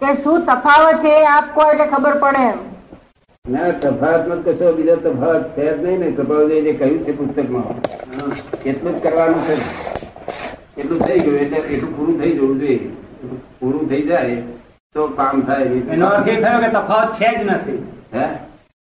કે 0.00 0.08
શું 0.22 0.44
તફાવત 0.50 1.00
છે 1.02 1.14
આપ 1.34 1.46
કહો 1.54 1.68
એટલે 1.72 1.86
ખબર 1.92 2.14
પડે 2.24 2.42
એમ. 2.50 2.58
ના 3.44 3.70
તફાવત 3.82 4.46
કશો 4.46 4.72
બીજો 4.76 4.96
તફાવત 5.06 5.44
છે 5.56 5.66
જ 5.68 5.76
નહીં 5.84 6.00
ને. 6.00 6.08
કપાળદેવે 6.18 6.62
જે 6.66 6.72
કહ્યું 6.80 7.04
છે 7.04 7.12
પુસ્તકમાં 7.12 7.66
એટલું 8.64 8.94
જ 8.94 9.00
કરવાનું 9.00 9.42
છે. 9.46 9.56
એટલું 10.76 10.98
થઈ 11.06 11.20
ગયું 11.24 11.38
એટલે 11.44 11.58
એટલું 11.74 11.92
પૂરું 11.96 12.20
થઈ 12.20 12.34
જવું 12.36 12.58
જોઈએ. 12.60 12.90
પૂરું 13.60 13.88
થઈ 13.88 14.04
જાય 14.08 14.36
તો 14.94 15.08
કામ 15.22 15.42
થાય. 15.46 15.64
એનો 15.92 16.06
અર્થ 16.06 16.28
એ 16.28 16.36
થયો 16.44 16.60
કે 16.64 16.70
તફાવત 16.76 17.10
છે 17.18 17.28
જ 17.38 17.40
નથી. 17.48 17.80
હે? 18.14 18.26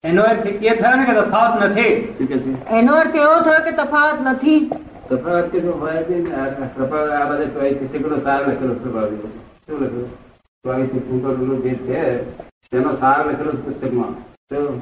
એનો 0.03 0.23
અર્થ 0.23 0.45
એ 0.45 0.75
થયો 0.75 0.95
ને 0.95 1.05
કે 1.05 1.13
તફાવત 1.13 1.63
નથી? 1.63 2.13
શું 2.17 2.27
કે 2.27 2.39
છે? 2.39 2.69
એનો 2.69 2.93
અર્થ 2.93 3.15
એવો 3.15 3.41
થયો 3.41 3.63
કે 3.63 3.71
તફાવત 3.71 4.17
નથી. 4.21 4.71
તફાવત 5.09 5.45
કે 5.45 5.61
ને. 5.61 6.35
આ 6.35 6.49
બધા 6.77 7.19
આ 7.19 7.29
બધે 7.29 7.45
ચોવીસ 7.45 7.77
પુસ્તકોનો 7.77 8.17
સાર 8.21 8.47
લખેલો 8.47 8.75
છે 8.75 8.83
શું 8.83 9.79
લખેલું 9.79 10.15
ચોવીસ 10.63 10.87
પુસ્તકોનો 10.87 11.55
જે 11.55 11.69
છે 11.69 12.31
તેનો 12.71 12.95
સાર 12.95 13.25
લખેલો 13.25 13.51
પુસ્તકમાં 13.51 14.13
તો 14.33 14.81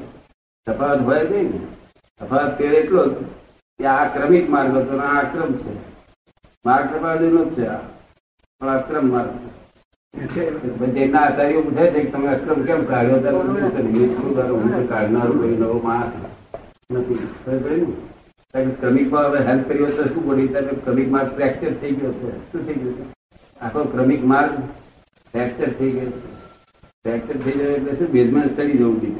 તફાવત 0.66 1.00
હોય 1.00 1.22
નહીં 1.22 1.50
ને. 1.50 1.66
તફાવત 2.20 2.58
તે 2.58 2.64
એટલો 2.64 3.06
જ 3.06 3.14
કે 3.78 3.86
આ 3.86 4.08
ક્રમિક 4.08 4.50
માર્ગ 4.50 4.76
હતો 4.76 4.98
આ 4.98 5.18
અક્રમ 5.18 5.52
છે. 5.52 5.74
માર્ગ 6.66 6.96
કપાળદેવનો 6.96 7.44
જ 7.44 7.52
છે 7.52 7.66
આ. 7.66 7.78
પણ 8.60 8.68
અક્રમ 8.68 9.12
માર્ગ. 9.12 9.30
જૈનના 10.94 11.18
આચાર્યો 11.18 11.60
પૂછે 11.60 11.90
છે 11.90 12.00
કે 12.00 12.10
તમે 12.10 12.26
અક્રમ 12.26 12.62
કેમ 12.62 12.84
કાઢ્યો? 12.84 13.18
ત્યારે 13.18 13.36
હું 13.36 13.60
પૂછે, 13.60 13.82
"નિમિત્ત 13.82 14.22
શું 14.22 14.36
કરો? 14.36 14.56
હું 14.56 14.76
તો 14.76 14.94
કાઢનારું 14.94 15.40
કોઈ 15.40 15.56
નવો 15.56 15.80
માણસ 15.84 16.12
નથી. 16.90 17.14
પડી 17.14 17.80
ને? 17.80 17.86
થઈ 18.54 18.66
થઈ 21.70 23.04
આખો 23.60 23.84
ક્રમિક 23.84 24.24
માર્ગ 24.24 24.54
ફ્રેક્ચર 25.32 25.72
થઈ 25.72 25.90
ગયો 25.90 26.10
ફ્રેક્ચર 26.90 27.36
થઈ 27.36 27.52
જાય 27.52 27.68
એટલે 27.68 27.92
શું? 27.92 28.08
બેઝમેન્ટ 28.08 28.56
ચડી 28.56 28.72
જવું 28.72 29.00
જોઈએ 29.00 29.14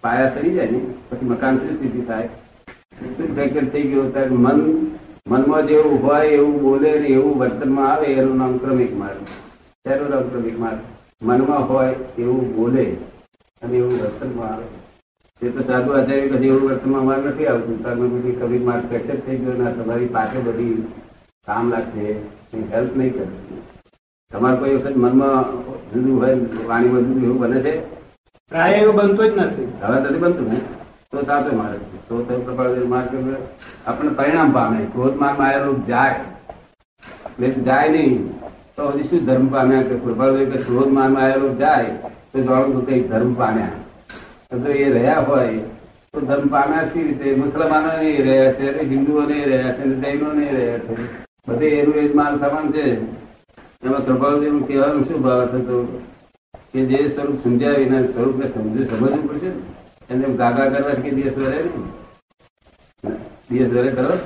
પાયા 0.00 0.30
ચડી 0.30 0.50
જાય 0.50 0.70
ને? 0.70 0.80
પછી 1.10 1.26
મકાન 1.26 1.56
શું 1.56 1.76
સ્થિતિ 1.76 2.00
થાય? 2.00 2.28
શું 3.16 3.34
ફ્રેક્ચર 3.34 3.64
થઈ 3.64 3.82
ગયો? 3.82 4.10
ત્યારે 4.10 4.28
મન 4.28 4.86
મનમાં 5.28 5.66
જેવું 5.66 6.02
હોય 6.02 6.28
એવું 6.28 6.62
બોલે 6.62 6.98
ને 6.98 7.06
એવું 7.06 7.38
વર્તનમાં 7.38 7.92
આવે 7.92 8.06
એનું 8.06 8.36
નામ 8.36 8.58
ક્રમિક 8.58 8.96
માર્ગ. 8.96 9.18
તેનું 9.86 10.08
નામ 10.10 10.24
ક્રમિક 10.30 10.56
મનમાં 11.22 11.62
હોય 11.68 11.94
એવું 12.18 12.44
બોલે 12.54 12.84
અને 13.62 13.76
એવું 13.78 13.94
વર્તનમાં 14.02 14.48
આવે. 14.52 14.66
એ 15.42 15.48
તો 15.54 15.60
સાધુ 15.68 15.90
આચાર્ય 15.98 16.28
કદી 16.32 16.48
એવું 16.52 16.64
વર્તનમાં 16.68 17.04
માર 17.08 17.18
નથી 17.26 17.46
આવતું. 17.50 17.76
તમે 17.84 18.06
બધી 18.12 18.34
કવિ 18.40 18.58
માર્ગ 18.68 18.84
ફ્રેક્ચર 18.90 19.18
થઈ 19.26 19.36
ગયો 19.42 19.54
ને 19.60 19.72
તમારી 19.76 20.08
પાસે 20.16 20.38
બધી 20.46 20.74
કામ 21.46 21.70
લાગશે 21.72 22.06
હેલ્પ 22.72 22.96
નહીં 22.98 23.12
કરે. 23.14 23.26
તમારે 24.30 24.56
કોઈ 24.60 24.74
વખત 24.76 24.96
મનમાં 25.04 25.44
જુદું 25.92 26.16
હોય 26.20 26.34
વાણીમાં 26.70 27.02
જુદું 27.06 27.24
એવું 27.28 27.38
બને 27.42 27.58
છે? 27.66 27.74
પ્રાય 28.50 28.80
એવું 28.82 28.94
બનતું 28.98 29.26
જ 29.30 29.32
નથી. 29.42 29.68
હવે 29.82 29.96
નથી 30.02 30.22
બનતું 30.24 30.46
તો 31.10 31.18
સાચો 31.28 31.50
માર્ગ 31.60 31.78
છે. 31.90 31.98
તો 32.08 32.14
તો 32.26 32.40
પ્રકાર 32.46 32.66
માર્ગ 32.94 33.14
આપણને 33.86 34.12
પરિણામ 34.18 34.50
પામે. 34.56 34.80
ક્રોધ 34.92 35.16
માર્ગ 35.22 35.38
આવેલું 35.40 35.78
જાય. 35.86 36.18
એટલે 37.38 37.48
જાય 37.68 37.88
નહીં. 37.94 38.45
તો 38.76 38.88
હજી 38.88 39.02
શું 39.02 39.26
ધર્મ 39.26 39.46
પામ્યા 39.46 39.82
કે 39.82 39.94
પ્રભાવ 39.94 40.36
કે 40.36 40.44
ક્રોધ 40.44 40.88
માર્ગ 40.88 41.16
આવેલો 41.16 41.54
જાય, 41.54 41.84
તો 42.32 42.42
જાણું 42.42 42.74
તો 42.74 42.80
કઈ 42.80 43.02
ધર્મ 43.02 43.34
પામ્યા. 43.34 43.70
તો 44.50 44.68
એ 44.68 44.88
રહ્યા 44.92 45.20
હોય, 45.20 45.58
તો 46.12 46.20
ધર્મ 46.20 46.48
પામ્યા 46.48 46.82
કેવી 46.82 47.08
રીતે? 47.08 47.36
મુસલમાનો 47.36 47.88
નહીં 48.00 48.22
રહ્યા 48.22 48.52
છે 48.52 48.88
હિન્દુઓ 48.88 49.22
ને 49.22 49.44
રહ્યા 49.44 49.72
છે 49.72 49.82
જૈનો 49.94 50.32
ને 50.32 50.50
રહ્યા 50.50 50.78
છે? 50.78 50.94
બધે 51.48 51.68
એનું 51.68 51.94
એ 51.94 52.14
માલ 52.14 52.38
સામાન 52.38 52.72
છે. 52.72 52.86
એમાં 53.84 54.04
પ્રભાવદેવનું 54.04 54.68
કહેવાનું 54.68 55.04
શું 55.04 55.22
ભાવ 55.22 55.46
થતો 55.46 56.02
કે 56.72 56.86
જે 56.86 57.08
સ્વરૂપ 57.08 57.38
સમજાય 57.40 57.74
એના 57.74 58.06
સ્વરૂપને 58.06 58.46
સમજ, 58.46 58.88
સમજવું 58.90 59.28
પડશે 59.28 59.48
ને? 59.48 59.60
એને 60.10 60.36
ગાગા 60.36 60.68
કરવા 60.68 60.90
કે 60.90 61.10
દિવસ 61.10 61.36
વરે 61.36 61.60
ને? 61.64 63.14
દિવસ 63.50 63.70
વરે 63.70 63.90
કરો. 63.90 64.18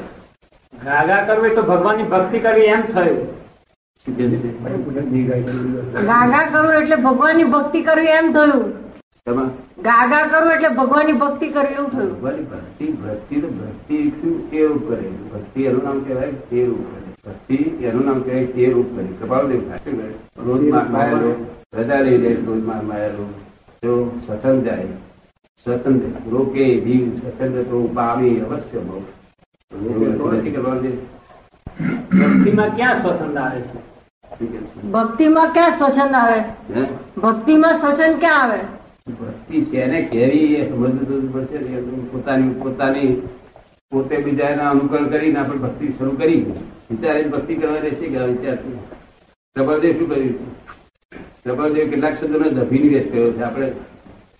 ગાગા 0.84 1.24
કરવી 1.24 1.54
તો 1.54 1.62
ભગવાનની 1.62 2.02
ભક્તિ 2.02 2.38
કરવી 2.38 2.72
એમ 2.76 2.82
થયું. 2.82 3.39
ગાગા 6.06 6.44
કરવું 6.52 6.74
એટલે 6.74 6.96
ભગવાનની 6.96 7.44
ભક્તિ 7.44 7.80
કરવી 7.82 8.06
એમ 8.06 8.32
થયું. 8.32 8.72
ગાગા 9.82 10.26
કરવું 10.26 10.52
એટલે 10.52 10.68
ભગવાનની 10.68 11.12
ભક્તિ 11.12 11.48
કરવી 11.48 11.74
એવું 11.74 11.90
થયું. 11.90 12.22
ભક્તિ 12.22 12.86
ભક્તિ 12.92 13.40
તો 13.40 13.48
ભક્તિ 13.48 13.96
શું? 14.10 14.50
કરે? 14.88 15.10
ભક્તિ 15.34 15.62
એનું 15.62 15.84
નામ 15.84 16.00
કહેવાય? 16.00 16.32
કેવું 16.50 16.82
કરે? 16.90 17.08
ભક્તિ 17.26 17.56
એનું 17.84 18.04
નામ 18.06 18.22
કહેવાય 18.22 18.46
કેવું 18.46 18.96
કરે? 18.96 19.06
કપાળદેવ 19.20 19.60
થાય 19.68 20.08
રોજ 20.46 20.62
માયેલો 20.90 21.30
રજા 21.74 22.00
લઈ 22.00 22.18
લે 22.18 22.34
રોજ 22.34 22.64
માયેલો 22.64 23.24
જો 23.82 23.92
સ્વતંત્ર 24.26 24.64
જાય 24.64 24.86
સ્વતંત્ર 25.66 26.30
રોકે 26.30 26.80
જીવ 26.80 27.14
સ્વતંત્ર 27.14 27.62
તો 27.62 27.90
પામી 27.94 28.40
અવશ્ય 28.40 28.78
બહુ 28.78 28.98
નથી 30.32 30.50
કપાળદેવ 30.50 30.94
ભક્તિમાં 31.88 32.76
ક્યાં 32.76 33.02
સ્વસંદ 33.02 33.38
આવે 33.38 33.60
છે? 33.60 33.90
છે? 34.40 34.82
ભક્તિમાં 34.82 35.52
ક્યાં 35.52 35.78
સ્વચંદ 35.78 36.14
આવે? 36.14 36.40
ભક્તિમાં 37.20 37.80
સ્વચંદ 37.80 38.20
ક્યાં 38.20 38.42
આવે? 38.42 38.58
ભક્તિ 39.12 39.64
શેને 39.64 40.02
કેવી 40.02 40.54
એ 40.54 40.68
સમજવું 40.68 41.32
પડશે 41.32 41.80
પોતાની 41.80 42.50
પોતાની 42.50 43.28
પોતે 43.90 44.16
બીજાના 44.16 44.70
અનુકરણ 44.70 45.06
કરીને 45.06 45.38
આપણે 45.38 45.58
ભક્તિ 45.58 45.92
શરૂ 45.92 46.10
કરી. 46.10 46.52
વિચારે 46.90 47.22
ભક્તિ 47.22 47.54
કરવા 47.54 47.76
રહેશે 47.76 48.06
કે 48.06 48.18
આ 48.18 48.24
વિચારથી 48.24 48.78
પ્રબળદેવ 49.54 49.92
શું 49.92 50.08
કર્યું 50.08 50.32
છે? 50.32 50.48
પ્રબળદેવ 51.44 51.88
કેટલાક 51.88 52.14
શબ્દોનો 52.14 52.50
દભી 52.50 52.88
વેશ 52.88 53.12
કર્યો 53.12 53.32
છે. 53.32 53.42
આપણે 53.42 53.72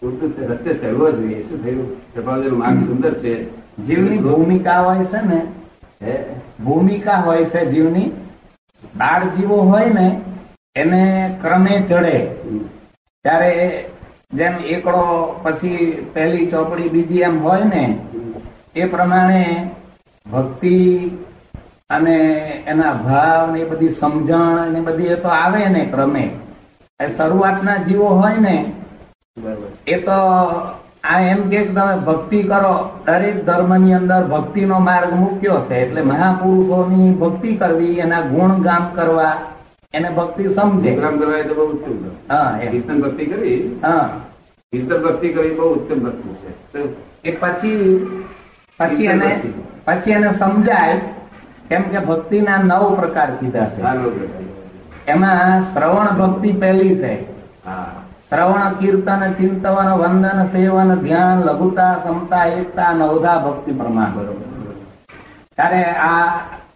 પૂરતું 0.01 0.49
રસ્તે 0.49 0.75
ચડવો 0.75 1.13
જોઈએ. 1.13 1.43
શું 1.43 1.65
થયું? 1.65 2.15
પ્રબળદેવ 2.15 2.59
માર્ગ 2.59 2.79
સુંદર 2.79 3.15
છે. 3.15 3.61
જીવની 3.87 4.19
ભૂમિકા 4.19 4.81
હોય 4.81 5.05
છે 5.05 5.27
ને 5.27 5.41
ભૂમિકા 6.01 7.23
હોય 7.23 7.45
છે 7.47 7.61
જીવની. 7.73 8.13
બાળ 8.95 9.25
જીવો 9.37 9.57
હોય 9.71 9.91
ને 9.91 10.07
એને 10.77 11.01
ક્રમે 11.43 11.73
ચડે. 11.89 12.17
ત્યારે 13.25 13.53
જેમ 14.33 14.55
એકડો 14.67 15.03
પછી 15.43 15.81
પહેલી 16.15 16.51
ચોપડી 16.51 16.93
બીજી 16.95 17.23
એમ 17.23 17.37
હોય 17.43 17.65
ને 17.65 17.85
એ 18.75 18.87
પ્રમાણે 18.87 19.43
ભક્તિ 20.27 20.77
અને 21.91 22.17
એના 22.67 22.95
ભાવ 23.05 23.53
ને 23.53 23.61
એ 23.61 23.71
બધી 23.71 23.93
સમજણ 23.93 24.73
ને 24.73 24.81
બધી 24.81 25.13
એ 25.15 25.17
તો 25.17 25.29
આવે 25.31 25.63
ને 25.69 25.83
ક્રમે. 25.87 26.25
શરૂઆતના 27.01 27.79
જીવો 27.87 28.09
હોય 28.21 28.41
ને 28.41 28.57
એ 29.87 29.97
તો 30.07 30.19
આ 31.05 31.21
એમ 31.21 31.49
કે 31.49 31.65
તમે 31.65 31.97
ભક્તિ 31.97 32.43
કરો 32.43 32.75
દરેક 33.07 33.45
ધર્મની 33.45 33.95
અંદર 33.95 34.25
ભક્તિનો 34.25 34.79
માર્ગ 34.79 35.13
મૂક્યો 35.13 35.61
છે 35.61 35.75
એટલે 35.75 36.03
મહાપુરુષોની 36.03 37.15
ભક્તિ 37.15 37.55
કરવી 37.57 37.99
એના 37.99 38.21
ગુણ 38.21 38.61
ગામ 38.61 38.95
કરવા 38.95 39.33
એને 39.95 40.11
ભક્તિ 40.11 40.49
સમજે. 40.49 40.91
પ્રોગ્રામ 40.91 41.19
કરવા 41.19 41.37
એ 41.37 41.43
તો 41.43 41.55
બહુ 41.55 41.67
ઉત્તમ. 41.67 42.35
હા 42.35 42.59
કીર્તન 42.71 43.01
ભક્તિ 43.01 43.27
કરવી? 43.27 43.81
હા. 43.85 44.11
કીર્તન 44.73 45.03
ભક્તિ 45.03 45.29
કરવી 45.29 45.55
બહુ 45.55 45.75
ઉત્તમ 45.75 45.99
ભક્તિ 46.05 46.35
છે. 46.35 46.79
એ 47.25 47.37
પછી 47.41 48.07
પછી 48.79 49.05
એને 49.05 49.41
પછી 49.85 50.11
એને 50.11 50.33
સમજાય 50.33 51.01
કેમ 51.69 51.83
કે 51.83 51.99
ભક્તિના 51.99 52.57
નવ 52.57 52.95
પ્રકાર 52.95 53.31
કીધા 53.31 53.69
છે. 53.69 53.83
એમાં 55.07 55.63
શ્રવણ 55.63 56.17
ભક્તિ 56.19 56.53
પહેલી 56.53 56.95
છે. 56.97 57.15
હા. 57.65 58.00
શ્રવણ, 58.31 58.75
કીર્તન, 58.79 59.23
ચિંતવન, 59.33 59.89
વંદન, 59.93 60.45
સેવન, 60.47 60.95
ધ્યાન, 60.95 61.41
લઘુતા, 61.41 61.95
સમતા, 62.05 62.45
એકતા, 62.45 62.93
નવધા, 62.93 63.39
ભક્તિ 63.39 63.73
પ્રમાણ 63.73 64.13
ત્યારે 65.55 65.85
આ 65.85 66.27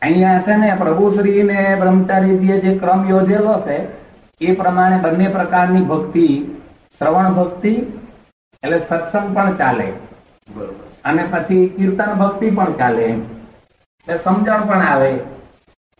અહીંયા 0.03 0.41
છે 0.41 0.57
ને 0.57 0.77
પ્રભુશ્રી 0.79 1.43
ને 1.43 1.77
બ્રહ્મચારીજીએ 1.81 2.61
જે 2.61 2.79
ક્રમ 2.79 3.09
યોજેલો 3.09 3.55
છે, 3.67 3.77
એ 4.41 4.55
પ્રમાણે 4.55 4.99
બંને 4.99 5.29
પ્રકારની 5.29 5.81
ભક્તિ, 5.81 6.27
શ્રવણ 6.99 7.33
ભક્તિ 7.33 7.75
એટલે 8.63 8.79
સત્સંગ 8.79 9.35
પણ 9.35 9.55
ચાલે. 9.55 9.89
અને 11.05 11.25
પછી 11.31 11.69
કીર્તન 11.69 12.15
ભક્તિ 12.15 12.51
પણ 12.51 12.73
ચાલે. 12.73 13.05
એટલે 13.05 14.19
સમજણ 14.19 14.67
પણ 14.67 14.83
આવે 14.83 15.13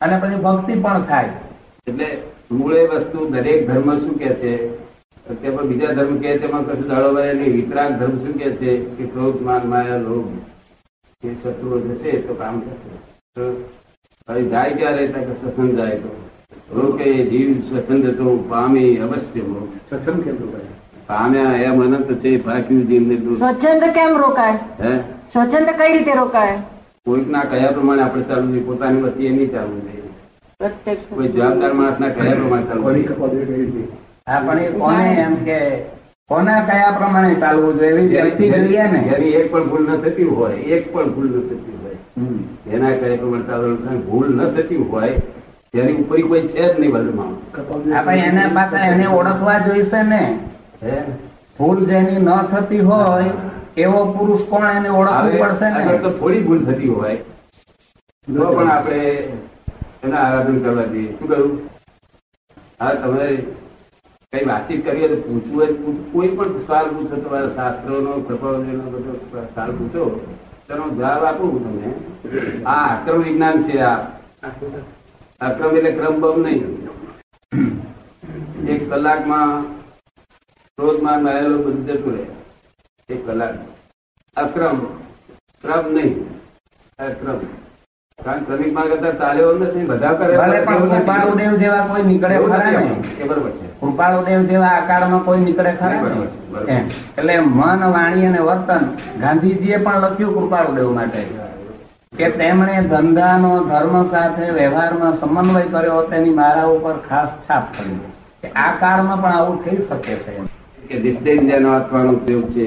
અને 0.01 0.19
પછી 0.19 0.35
ભક્તિ 0.35 0.81
પણ 0.81 1.03
થાય. 1.03 1.31
એટલે 1.87 2.19
મૂળે 2.51 2.87
વસ્તુ 2.87 3.31
દરેક 3.31 3.71
ધર્મ 3.71 3.99
શું 3.99 4.19
કે 4.19 4.35
છે? 4.35 4.84
તે 5.27 5.35
પણ 5.51 5.69
બીજા 5.69 5.93
ધર્મ 5.99 6.17
કે 6.23 6.33
તેમાં 6.39 6.65
કશું 6.67 6.89
દાડો 6.89 7.13
ભરે 7.15 7.33
નહીં. 7.35 7.53
વિતરાગ 7.57 7.93
ધર્મ 8.01 8.19
શું 8.25 8.35
કે 8.41 8.51
છે 8.57 8.73
કે 8.97 9.05
ક્રોધ 9.13 9.41
માન 9.47 9.63
માયા 9.69 10.03
લોભ 10.09 10.29
એ 11.23 11.33
શત્રુઓ 11.43 11.79
જશે 11.87 12.13
તો 12.27 12.35
કામ 12.35 12.61
થશે. 12.61 13.47
હવે 14.29 14.43
જાય 14.53 14.75
ક્યારે? 14.79 15.07
ત્યાં 15.09 15.27
કે 15.29 15.35
સત્સંગ 15.41 15.73
જાય 15.79 15.97
તો. 16.05 16.11
રોકે 16.77 17.09
જીવ 17.31 17.49
સ્વચ્છંદ 17.69 18.07
તો 18.19 18.37
પામી 18.53 18.93
અવશ્ય 18.99 19.43
મોક્ષ. 19.43 19.81
સત્સંગ 19.91 20.21
કેમ 20.25 20.37
રોકાય? 20.45 20.71
પામ્યા 21.09 21.57
એમ 21.57 21.83
અનંત 21.87 22.13
છે 22.21 22.37
ભાગ્યું 22.45 22.87
જીવને 22.93 23.17
સ્વચ્છંદ 23.41 23.91
કેમ 23.99 24.17
રોકાય? 24.27 24.59
હે? 24.85 24.95
સ્વચ્છંદ 25.33 25.69
કઈ 25.81 25.91
રીતે 25.97 26.15
રોકાય? 26.23 26.63
કોઈકના 27.07 27.45
કયા 27.51 27.73
પ્રમાણે 27.73 28.03
આપણે 28.03 28.25
ચાલવું 28.29 28.53
જોઈએ? 28.53 28.67
પોતાની 28.71 29.03
વતી 29.03 29.27
એ 29.27 29.35
નહીં 29.41 29.53
ચાલવું 29.59 29.83
જોઈએ. 29.89 30.15
પ્રત્યેક 30.61 30.99
કોઈ 31.11 31.29
જવાબદાર 31.29 31.75
માણસના 31.83 32.17
કયા 32.17 32.41
પ્રમાણે 32.41 32.67
ચાલવું 32.67 33.47
જોઈએ? 33.53 33.87
હા 34.27 34.41
પણ 34.41 34.61
એ 34.61 34.71
કોને 34.75 35.05
એમ 35.19 35.35
કે 35.47 35.59
કોના 36.31 36.61
કયા 36.63 36.93
પ્રમાણે 36.93 37.35
ચાલવું 37.37 37.79
જોઈએ? 37.79 37.93
એવી 37.93 38.09
વ્યક્તિ 38.15 38.51
જોઈએ 38.53 38.85
ને. 38.93 39.01
એની 39.15 39.35
એક 39.41 39.47
પણ 39.53 39.69
ભૂલ 39.71 39.85
ન 39.89 40.03
થતી 40.03 40.29
હોય 40.31 40.57
એક 40.77 40.85
પણ 40.93 41.11
ભૂલ 41.15 41.29
ન 41.31 41.43
થતી 41.49 41.77
હોય. 41.81 41.99
એના 42.75 42.93
કયા 43.01 43.19
પ્રમાણે 43.21 43.47
ચાલવું 43.49 44.03
ભૂલ 44.09 44.29
ન 44.31 44.55
થતી 44.57 44.83
હોય 44.91 45.13
તેની 45.75 45.97
ઉપર 46.03 46.21
કોઈ 46.29 46.43
છે 46.49 46.63
જ 46.63 46.73
નહીં 46.79 46.93
વર્લ્ડમાં. 46.93 47.33
એને 48.27 48.45
પાછા 48.57 48.85
એને 48.93 49.07
ઓળખવા 49.19 49.59
જોઈશે 49.67 50.03
ને. 50.05 50.23
ભૂલ 51.59 51.81
જેની 51.87 52.19
ન 52.21 52.31
થતી 52.53 52.83
હોય 52.91 53.33
એવો 53.77 54.01
પુરુષ 54.15 54.45
કોણ 54.51 54.67
એને 54.71 54.91
ઓળખવું 54.91 55.37
પડશે 55.41 55.69
ને? 55.71 55.99
તો 56.03 56.11
થોડી 56.13 56.43
ભૂલ 56.43 56.63
થતી 56.67 56.89
હોય. 56.91 57.17
તો 58.29 58.43
પણ 58.49 58.71
આપણે 58.71 59.01
એના 60.05 60.23
આરાધન 60.25 60.59
કરવા 60.63 60.87
જોઈએ. 60.87 61.11
શું 61.19 61.29
કહ્યું? 61.29 61.53
હા 62.81 62.95
તમે 62.95 63.27
કઈ 64.35 64.45
વાતચીત 64.45 64.85
કરીએ 64.85 65.09
તો 65.09 65.23
પૂછવું 65.23 66.13
કોઈ 66.13 66.29
પણ 66.29 66.59
સવાલ 66.59 66.89
પૂછો, 66.89 67.21
તમારા 67.21 67.55
શાસ્ત્રોનો 67.55 68.13
કૃપાળુનો 68.13 68.91
બધો 68.91 69.39
સવાલ 69.55 69.71
પૂછો, 69.71 70.35
તેનો 70.69 70.91
જવાબ 70.91 71.25
આપું 71.25 71.51
હું 71.51 71.65
તમને. 71.65 72.65
આ 72.65 73.01
અક્રમ 73.01 73.23
વિજ્ઞાન 73.23 73.63
છે 73.63 73.79
આ. 73.79 73.97
અક્રમ 75.41 75.77
એટલે 75.77 75.91
ક્રમ 75.91 76.21
બમ 76.21 76.43
નહીં. 76.43 76.89
એક 78.67 78.91
કલાકમાં 78.91 79.63
ક્રોધમાં 80.77 81.23
નહેલો 81.23 81.59
બધું 81.59 81.87
જતું 81.87 82.13
રહે. 82.13 83.15
એક 83.15 83.27
કલાક. 83.27 83.59
અક્રમ. 84.37 84.79
ક્રમ 85.63 85.95
નહીં. 85.95 86.31
અક્રમ. 86.99 87.64
કારણ 88.25 88.45
ક્રમિક 88.45 88.73
માર્ગ 88.73 88.93
કરતા 88.93 89.13
ચાલ્યો 89.13 89.53
નથી 89.59 89.85
બધા 89.85 90.13
કરે 90.13 90.37
પણ 90.37 90.75
એવું 90.75 90.89
નથી. 90.89 91.57
જેવા 91.57 91.87
કોઈ 91.87 92.03
નીકળે 92.03 92.37
ખરા 92.37 92.71
ને? 92.71 92.83
એ 93.21 93.25
બરોબર 93.29 93.51
છે. 93.51 93.67
કૃપાળુદેવ 93.81 94.43
જેવા 94.43 94.67
આકારમાં 94.67 95.25
કોઈ 95.25 95.41
નીકળે 95.41 95.73
ખરા 95.73 96.03
ને. 96.69 96.79
એટલે 97.19 97.39
મન 97.39 97.85
વાણી 97.85 98.27
અને 98.27 98.39
વર્તન 98.39 98.85
ગાંધીજીએ 99.21 99.77
પણ 99.77 100.01
લખ્યું 100.01 100.35
કૃપાળુદેવ 100.35 100.95
માટે. 100.95 101.25
કે 102.17 102.29
તેમણે 102.31 102.83
ધંધાનો 102.83 103.53
ધર્મ 103.65 104.07
સાથે 104.11 104.51
વ્યવહારમાં 104.51 105.15
સમન્વય 105.15 105.63
કર્યો 105.73 106.03
તેની 106.03 106.31
મારા 106.31 106.65
ઉપર 106.65 106.97
ખાસ 107.09 107.29
છાપ 107.47 107.65
કરી 107.77 107.99
કે 108.43 108.49
આ 108.49 108.71
કાળમાં 108.81 109.23
પણ 109.23 109.33
આવું 109.33 109.65
થઈ 109.65 109.77
શકે 109.77 110.15
છે 110.15 110.33
કે 110.89 111.01
દિસ્તેન્દ્રનો 111.01 111.73
આત્માનો 111.73 112.11
ઉપયોગ 112.11 112.51
છે. 112.51 112.67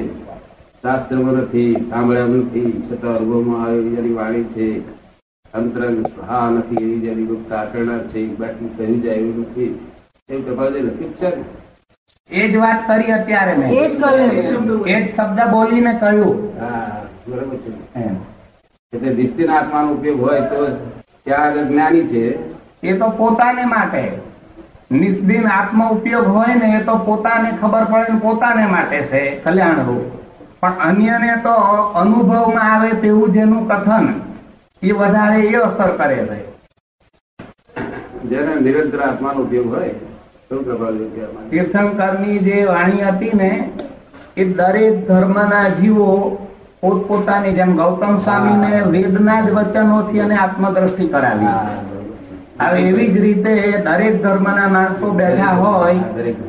શાસ્ત્રમાં 0.82 1.34
નથી 1.34 1.74
સાંભળ્યા 1.90 2.26
નથી 2.26 2.84
છતાં 2.88 3.16
અનુભવમાં 3.16 3.64
આવે 3.64 3.78
એવી 3.78 4.14
વાણી 4.14 4.44
છે. 4.44 4.97
અંતરંગ 5.58 5.98
હા 6.28 6.48
નથી 6.52 6.82
એવી 6.82 7.04
જેની 7.04 7.28
ગુપ્ત 7.28 7.52
આકરણા 7.54 8.02
છે 8.10 8.20
બાકી 8.40 8.74
કહી 8.76 8.98
જાય 9.04 9.22
એવું 9.22 9.40
નથી. 9.44 9.72
એમ 10.30 10.40
કપાલે 10.44 10.80
લખ્યું 10.82 11.14
છે 11.16 11.30
એ 12.30 12.48
જ 12.48 12.58
વાત 12.58 12.80
કરી 12.88 13.12
અત્યારે 13.14 13.54
મેં. 13.56 13.70
એ 13.72 13.84
જ 13.86 13.94
કહ્યું. 13.96 14.32
એ 14.88 14.96
જ 14.96 15.06
શબ્દ 15.10 15.40
બોલીને 15.52 15.94
કહ્યું. 15.96 16.38
હા 16.60 17.02
બરોબર 17.26 17.58
છે. 17.58 17.72
એટલે 18.94 19.10
નિસ્તિન 19.14 19.50
આત્માનો 19.52 19.90
ઉપયોગ 19.94 20.20
હોય 20.22 20.44
તો 20.46 20.60
ત્યાં 21.26 21.48
આગળ 21.48 21.68
જ્ઞાની 21.68 22.08
છે. 22.08 22.24
એ 22.84 22.96
તો 22.96 23.08
પોતાને 23.14 23.64
માટે. 23.68 24.04
નિસ્દિન 24.92 25.46
આત્મ 25.50 25.80
ઉપયોગ 25.88 26.28
હોય 26.28 26.56
ને 26.56 26.68
એ 26.74 26.84
તો 26.84 26.96
પોતાને 27.00 27.50
ખબર 27.60 27.86
પડે 27.88 28.14
ને 28.14 28.20
પોતાને 28.22 28.64
માટે 28.68 29.00
છે 29.10 29.22
કલ્યાણ 29.44 29.82
રૂપ 29.88 30.06
પણ 30.62 30.80
અન્યને 30.82 31.32
તો 31.44 31.54
અનુભવમાં 31.96 32.68
આવે 32.68 32.92
તેવું 33.02 33.34
જેનું 33.34 33.68
કથન. 33.68 34.06
એ 34.82 34.92
વધારે 34.92 35.40
એ 35.52 35.56
અસર 35.68 35.90
કરે 36.00 36.20
છે. 36.30 36.40
જેને 38.30 38.54
નિરંતર 38.62 39.02
આત્માનો 39.02 39.40
ઉપયોગ 39.42 39.68
હોય 39.74 39.94
તીર્થંકરની 41.52 42.38
જે 42.40 42.58
વાણી 42.66 43.02
હતી 43.08 43.36
ને 43.40 43.52
એ 44.38 44.44
દરેક 44.60 44.96
ધર્મના 45.08 45.68
જીવો 45.80 46.12
પોતપોતાની 46.82 47.56
જેમ 47.58 47.72
ગૌતમ 47.80 48.16
સ્વામીને 48.26 48.72
વેદના 48.94 49.42
જ 49.42 49.48
વચનોથી 49.58 50.22
અને 50.26 50.36
આત્મદ્રષ્ટિ 50.38 51.06
કરાવી. 51.14 51.56
હવે 52.62 52.80
એવી 52.90 53.10
જ 53.14 53.16
રીતે 53.26 53.54
દરેક 53.88 54.16
ધર્મના 54.24 54.70
માણસો 54.76 55.08
બેઠા 55.20 55.54
હોય 55.62 56.02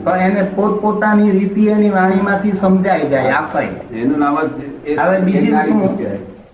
તો 0.05 0.13
એને 0.27 0.43
પોતપોતાની 0.57 1.31
રીતિ 1.39 1.69
એની 1.75 1.93
વાણીમાંથી 1.99 2.57
સમજાઈ 2.63 3.09
જાય 3.13 3.33
આશય. 3.41 3.69
એનું 4.03 4.19
નામ 4.19 4.37
જ 4.47 4.99
હવે 4.99 5.17
બીજી 5.27 5.53
શું. 5.67 5.81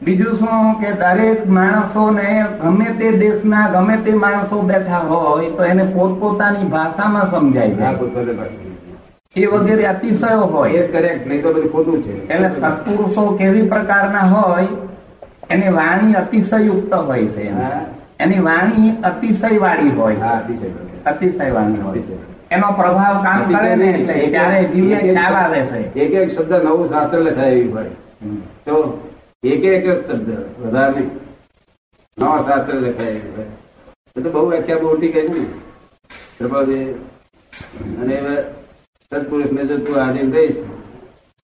બીજું 0.04 0.34
શું 0.36 0.74
કે 0.80 0.90
દરેક 0.92 1.48
માણસોને 1.48 2.44
ગમે 2.62 2.88
તે 2.98 3.12
દેશના 3.12 3.68
ગમે 3.68 3.96
તે 3.96 4.12
માણસો 4.12 4.60
બેઠા 4.62 4.98
હોય 4.98 5.50
તો 5.50 5.64
એને 5.64 5.84
પોતપોતાની 5.84 6.68
ભાષામાં 6.68 7.30
સમજાય. 7.30 7.76
એ 9.36 9.46
વગેરે 9.46 9.86
અતિશયો 9.86 10.66
એ 10.66 10.82
કરેક્ટ 10.86 11.26
નહીં 11.26 11.42
તો 11.42 11.52
બધું 11.52 11.72
ખોટું 11.72 12.02
છે. 12.02 12.28
એટલે 12.28 12.50
સત્પુરુષો 12.50 13.24
કેવી 13.36 13.62
પ્રકારના 13.62 14.26
હોય 14.34 14.66
એની 15.50 15.68
વાણી 15.68 16.14
અતિશયુક્ત 16.14 16.94
હોય 16.94 17.24
છે 17.26 17.50
હા. 17.50 17.80
એની 18.20 18.38
વાણી 18.38 18.90
અતિશય 19.04 19.58
વાળી 19.58 19.90
હોય. 19.90 20.16
અતિશય 21.06 21.50
વાણી 21.50 21.80
હોય. 21.80 22.02
છે 22.02 22.14
એનો 22.50 22.66
પ્રભાવ 22.72 23.22
કામ 23.24 23.40
કરે 23.54 23.76
ને 23.76 23.86
એટલે 23.86 24.26
ત્યારે 24.26 24.64
જીવને 24.64 25.00
ખ્યાલ 25.00 25.34
આવે 25.34 25.60
છે. 25.60 25.94
એક 25.94 26.12
એક 26.12 26.38
શબ્દ 26.38 26.52
નવું 26.64 26.88
શાસ્ત્ર 26.88 27.18
લખાય 27.18 27.50
એવી 27.50 27.72
હોય. 27.72 27.90
તો 28.66 28.74
એક 29.52 29.64
એક 29.70 29.84
જ 29.84 29.88
શબ્દ, 29.94 30.28
વધારે 30.60 30.92
નહીં. 30.94 31.10
નવા 32.18 32.44
શાસ્ત્ર 32.46 32.76
લખાય 32.82 33.46
એ 34.16 34.20
તો 34.24 34.28
બહુ 34.34 34.44
વ્યાખ્યા 34.50 34.84
મોટી 34.84 35.12
કહે 35.14 35.22
ને. 35.28 35.42
કૃપાજી 36.36 36.86
અને 38.02 38.14
હવે 38.16 38.36
સત્પુરુષને 39.12 39.62
જો 39.70 39.76
તું 39.86 40.00
આધીન 40.02 40.32
રહીશ. 40.36 40.60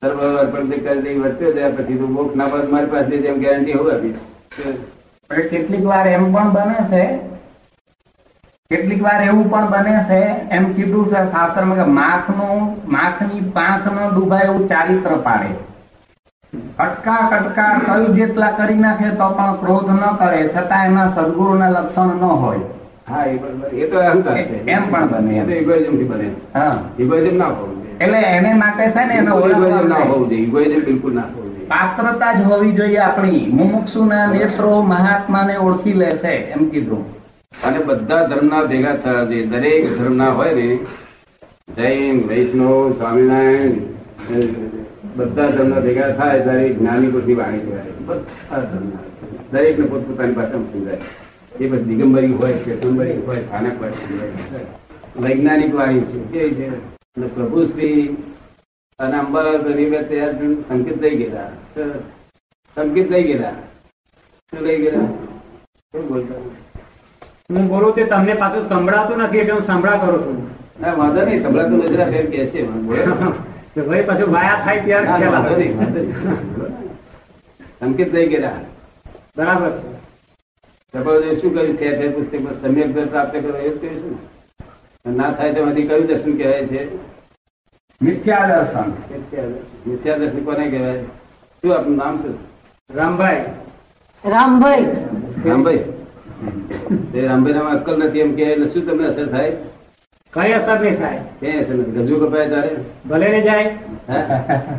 સર્વ 0.03 0.21
અર્પણ 0.43 0.71
કરી 0.71 1.03
દઈ 1.05 1.17
વર્તે 1.23 1.47
ત્યાં 1.57 1.75
પછી 1.79 1.99
તું 2.03 2.11
મોક્ષ 2.19 2.37
ના 2.41 2.51
પડે 2.53 2.73
મારી 2.75 2.93
પાસે 2.95 3.17
તેમ 3.25 3.41
ગેરંટી 3.43 3.79
હું 3.79 3.91
આપીશ 3.95 4.23
પણ 5.31 5.49
કેટલીક 5.51 5.85
વાર 5.91 6.07
એમ 6.13 6.25
પણ 6.35 6.49
બને 6.55 6.79
છે, 6.93 7.03
કેટલીક 8.71 9.03
વાર 9.07 9.21
એવું 9.25 9.51
પણ 9.53 9.67
બને 9.75 9.97
છે, 10.09 10.21
એમ 10.57 10.65
કીધું 10.77 11.11
છે 11.11 11.21
શાસ્ત્રમાં 11.35 11.79
કે 11.81 11.87
માખનું, 11.99 12.63
માખની 12.95 13.43
પાંખ 13.59 13.87
નો 13.97 14.09
ડૂબાય 14.15 14.49
એવું 14.53 14.65
ચારિત્ર 14.73 15.15
પાડે. 15.27 15.51
કટકા 16.79 17.23
કટકા 17.33 17.81
કઈ 17.87 18.13
જેટલા 18.13 18.51
કરી 18.51 18.75
નાખે 18.75 19.11
તો 19.11 19.29
પણ 19.29 19.55
ક્રોધ 19.55 19.91
ન 19.91 20.17
કરે. 20.17 20.49
છતાં 20.49 20.87
એમાં 20.87 21.11
સદગુરુના 21.15 21.71
લક્ષણ 21.71 22.07
ન 22.07 22.25
હોય. 22.25 22.59
હા 23.09 23.25
એ 23.25 23.37
બરાબર 23.37 23.75
એ 23.75 23.91
તો 23.91 23.99
અહંકાર 23.99 24.37
છે. 24.37 24.67
એમ 24.67 24.91
પણ 24.91 25.09
બને. 25.09 25.37
એ 25.37 25.45
તો 25.45 25.53
ઇગોઇઝમથી 25.53 26.05
બને. 26.05 26.31
હા. 26.55 26.79
ઇગોઇઝમ 26.99 27.37
ના 27.37 27.45
હોવું 27.45 27.83
જોઈએ. 27.83 27.95
એટલે 28.01 28.19
એને 28.19 28.55
માટે 28.55 28.91
છે 28.91 29.05
ને 29.05 29.15
એને 29.15 29.31
ઇગોઇઝમ 29.31 29.89
ના 29.89 29.97
હોવું 29.97 30.29
જોઈએ. 30.29 30.43
ઇગોઇઝમ 30.43 30.85
બિલકુલ 30.85 31.15
ના 31.15 31.21
હોવું 31.21 31.51
પાત્રતા 31.69 32.33
જ 32.33 32.43
હોવી 32.43 32.73
જોઈએ 32.73 32.99
આપણી. 32.99 33.47
મુમુક્ષુના 33.53 34.27
નેત્રો 34.27 34.83
મહાત્માને 34.83 35.57
ઓળખી 35.57 35.93
લે 35.93 36.11
છે. 36.11 36.35
એમ 36.51 36.69
કીધું. 36.69 37.05
અને 37.65 37.79
બધા 37.79 38.27
ધર્મના 38.27 38.65
ભેગા 38.65 38.95
થયા 38.95 39.25
છે. 39.25 39.47
દરેક 39.47 39.99
ધર્મના 39.99 40.31
હોય 40.31 40.55
ને 40.55 40.79
જૈન 41.77 42.29
વૈષ્ણવ 42.29 42.93
સ્વામિનારાયણ 42.93 43.73
બધા 45.17 45.51
ધર્મના 45.51 45.81
ભેગા 45.81 46.11
થાય 46.11 46.41
ત્યારે 46.41 46.69
જ્ઞાની 46.75 47.09
બુદ્ધિ 47.09 47.35
વાણી 47.35 47.59
કહેવાય. 47.59 47.91
બધા 48.07 48.61
ધર્મના 48.61 49.03
દરેક 49.53 49.79
ને 49.79 49.87
પોતપોતાની 49.87 50.33
ભાષામાં 50.33 50.73
સમજાય. 50.73 51.01
એ 51.61 51.69
બધી 51.69 51.85
દિગંબરી 51.85 52.33
હોય 52.33 52.53
શ્વેતંબરી 52.55 53.17
હોય 53.27 53.37
સ્થાનક 53.37 53.83
હોય 53.83 53.93
વૈજ્ઞાનિક 55.21 55.75
વાણી 55.75 56.01
છે 56.01 56.19
કે 56.33 56.55
છે. 56.55 56.69
અને 57.17 57.27
પ્રભુ 57.27 57.67
શ્રી 57.67 58.17
અને 58.99 59.19
અંબાલાલ 59.19 59.59
ગરીબે 59.59 60.03
તૈયાર 60.03 60.33
સંકેત 60.69 61.03
લઈ 61.03 61.17
ગયેલા. 61.17 61.51
સંકેત 62.77 63.11
લઈ 63.11 63.23
ગયેલા. 63.23 63.51
શું 64.51 64.63
લઈ 64.67 64.79
ગયેલા? 64.83 65.05
શું 65.93 66.09
બોલતા? 66.09 66.35
હું 67.51 67.69
બોલું 67.69 67.95
તે 67.95 68.05
તમને 68.05 68.35
પાછું 68.35 68.69
સંભળાતું 68.69 69.19
નથી 69.19 69.39
એટલે 69.39 69.53
હું 69.53 69.63
સંભળા 69.63 69.97
કરું 69.97 70.21
છું. 70.27 70.37
ના 70.81 70.93
વાંધો 70.95 71.23
નહીં 71.25 71.43
સંભળાતું 71.43 71.79
નથી 71.79 71.97
ફેર 71.97 72.27
બેસે 72.31 72.63
બોલો 72.63 73.05
ને. 73.07 73.50
કે 73.75 73.81
ભાઈ 73.83 74.03
પાછું 74.03 74.33
વાયા 74.35 74.61
થાય 74.65 74.81
ત્યારે. 74.81 75.09
સંકેત 77.81 78.09
થઈ 78.13 78.27
ગયેલા. 78.27 78.57
બરાબર 79.37 79.71
છે. 79.71 79.89
પ્રભાવદેવ 80.95 81.39
શું 81.39 81.55
કર્યું 81.55 81.77
છે 81.77 81.89
તે 82.01 82.09
પુસ્તકમાં 82.09 82.57
સમ્યક 82.63 82.89
પ્રાપ્ત 83.11 83.35
કરો 83.43 83.59
એ 83.59 83.71
જ 83.71 83.81
કહીશું 83.81 84.17
છે 84.17 85.11
ને? 85.11 85.17
ના 85.17 85.31
થાય 85.33 85.53
તેમાંથી 85.55 85.87
કયું 85.87 86.07
દર્શન 86.07 86.37
કહેવાય 86.37 86.67
છે? 86.67 86.83
મિથ્યા 88.01 88.47
દર્શન 88.51 88.89
મિથ્યા 89.87 90.17
દર્શન 90.17 90.41
કોને 90.45 90.65
કહેવાય? 90.71 91.03
શું 91.63 91.71
આપનું 91.77 91.97
નામ 91.97 92.15
શું 92.23 92.35
રામભાઈ 92.95 93.45
કઈ 100.35 100.53
અસર 100.59 100.79
નહીં 100.83 100.97
થાય. 101.03 101.23
કઈ 101.41 101.55
અસર 101.61 101.75
નથી. 101.75 102.05
ગજુ 102.09 102.17
કપાય 102.23 102.47
તારે 102.55 102.71
ભલે 103.11 103.29
ને 103.35 103.41
જાય. 103.49 103.67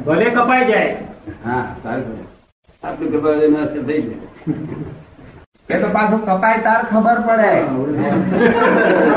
ભલે 0.06 0.26
કપાય 0.38 0.64
જાય. 0.72 0.94
હા 1.46 1.66
સારું 1.84 2.18
આપણી 2.84 3.12
કૃપા 3.12 3.36
એમાં 3.48 3.64
અસર 3.68 3.82
થઈ 3.88 4.02
જાય. 4.08 4.28
એ 5.70 5.76
તો 5.82 5.88
પાછું 5.98 6.22
કપાય 6.30 6.60
તાર 6.68 6.82
ખબર 6.92 7.18
પડે. 7.28 7.52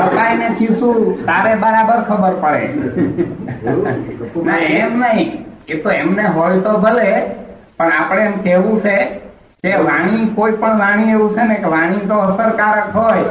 કપાય 0.05 0.35
ને 0.41 0.47
ખીસું 0.59 0.99
તારે 1.31 1.53
બરાબર 1.63 1.99
ખબર 2.11 2.33
પડે. 2.43 2.65
ના 4.51 4.61
એમ 4.79 4.91
નહીં 5.03 5.29
એ 5.67 5.75
તો 5.83 5.89
એમને 6.01 6.25
હોય 6.37 6.59
તો 6.69 6.71
ભલે 6.85 7.09
પણ 7.77 7.91
આપણે 7.99 8.21
એમ 8.29 8.35
કેવું 8.45 8.75
છે 8.85 8.97
કે 9.63 9.71
વાણી 9.87 10.23
કોઈ 10.37 10.55
પણ 10.61 10.79
વાણી 10.83 11.11
એવું 11.17 11.29
છે 11.35 11.43
ને 11.51 11.55
કે 11.63 11.67
વાણી 11.75 12.07
તો 12.13 12.17
અસરકારક 12.29 12.87
હોય. 13.03 13.25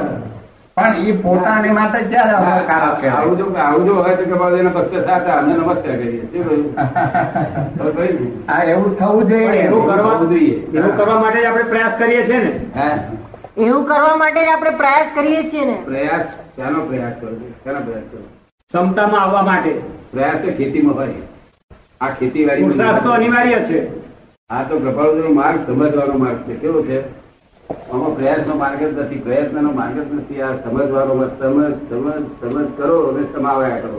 પણ 0.76 1.08
એ 1.08 1.12
પોતાને 1.12 1.72
માટે 1.72 1.98
ક્યારે 2.04 2.32
અસરકારક 2.36 2.94
કહેવાય 3.00 3.18
આવું 3.18 3.36
જો 3.38 3.46
આવું 3.64 3.86
જો 3.86 3.94
હોય 3.94 4.16
તો 4.16 4.24
કૃપા 4.24 4.48
વડે 4.48 4.60
એના 4.60 4.70
ભક્ત 4.70 5.02
સાથે 5.06 5.30
અમને 5.32 5.54
નમસ્કાર 5.54 5.96
કરીએ. 5.96 6.22
તે 6.22 6.38
કહ્યું? 6.38 6.64
એવું 8.72 8.96
થવું 8.96 9.28
જોઈએ. 9.28 9.64
એવું 9.64 9.86
કરવા 9.86 10.18
જોઈએ. 10.22 10.56
એવું 10.74 10.96
કરવા 10.96 11.18
માટે 11.20 11.40
જ 11.40 11.46
આપણે 11.46 11.64
પ્રયાસ 11.64 11.94
કરીએ 11.98 12.24
છીએ 12.26 12.38
ને. 12.38 12.52
હે? 12.76 12.88
એવું 13.56 13.86
કરવા 13.86 14.16
માટે 14.16 14.40
જ 14.40 14.48
આપણે 14.48 14.70
પ્રયાસ 14.70 15.08
કરીએ 15.14 15.42
છીએ 15.50 15.64
ને. 15.64 15.76
પ્રયાસ? 15.84 16.26
શાનો 16.56 16.80
પ્રયાસ 16.80 17.14
કરો 17.20 17.28
શાનો 17.64 17.80
પ્રયાસ 17.80 18.06
કરો 18.10 18.20
ક્ષમતામાં 18.70 19.22
આવવા 19.22 19.42
માટે. 19.42 19.74
પ્રયાસ 20.10 20.40
તો 20.44 20.56
ખેતીમાં 20.56 20.96
હોય. 20.96 21.20
આ 22.00 22.10
ખેતીવાડી 22.10 23.02
તો 23.02 23.12
અનિવાર્ય 23.12 23.60
છે. 23.64 23.88
આ 24.50 24.62
તો 24.62 24.78
કૃપાળુનો 24.78 25.34
માર્ગ 25.34 25.66
સમજવાનો 25.66 26.18
માર્ગ 26.18 26.38
છે. 26.46 26.54
કેવો 26.54 26.82
છે? 26.82 27.04
આમાં 27.70 28.14
પ્રયાસનો 28.16 28.54
માર્ગ 28.62 28.80
જ 28.80 28.92
નથી 28.92 29.22
પ્રયત્નનો 29.26 29.70
માર્ગ 29.80 29.96
જ 29.96 30.06
નથી. 30.18 30.42
આ 30.42 30.54
સમજવાનો 30.62 31.14
સમજ 31.38 31.74
સમજ 31.88 32.08
સમજ 32.40 32.68
કરો 32.76 32.96
અને 33.08 33.22
સમાવ્યા 33.34 33.80
કરો. 33.82 33.98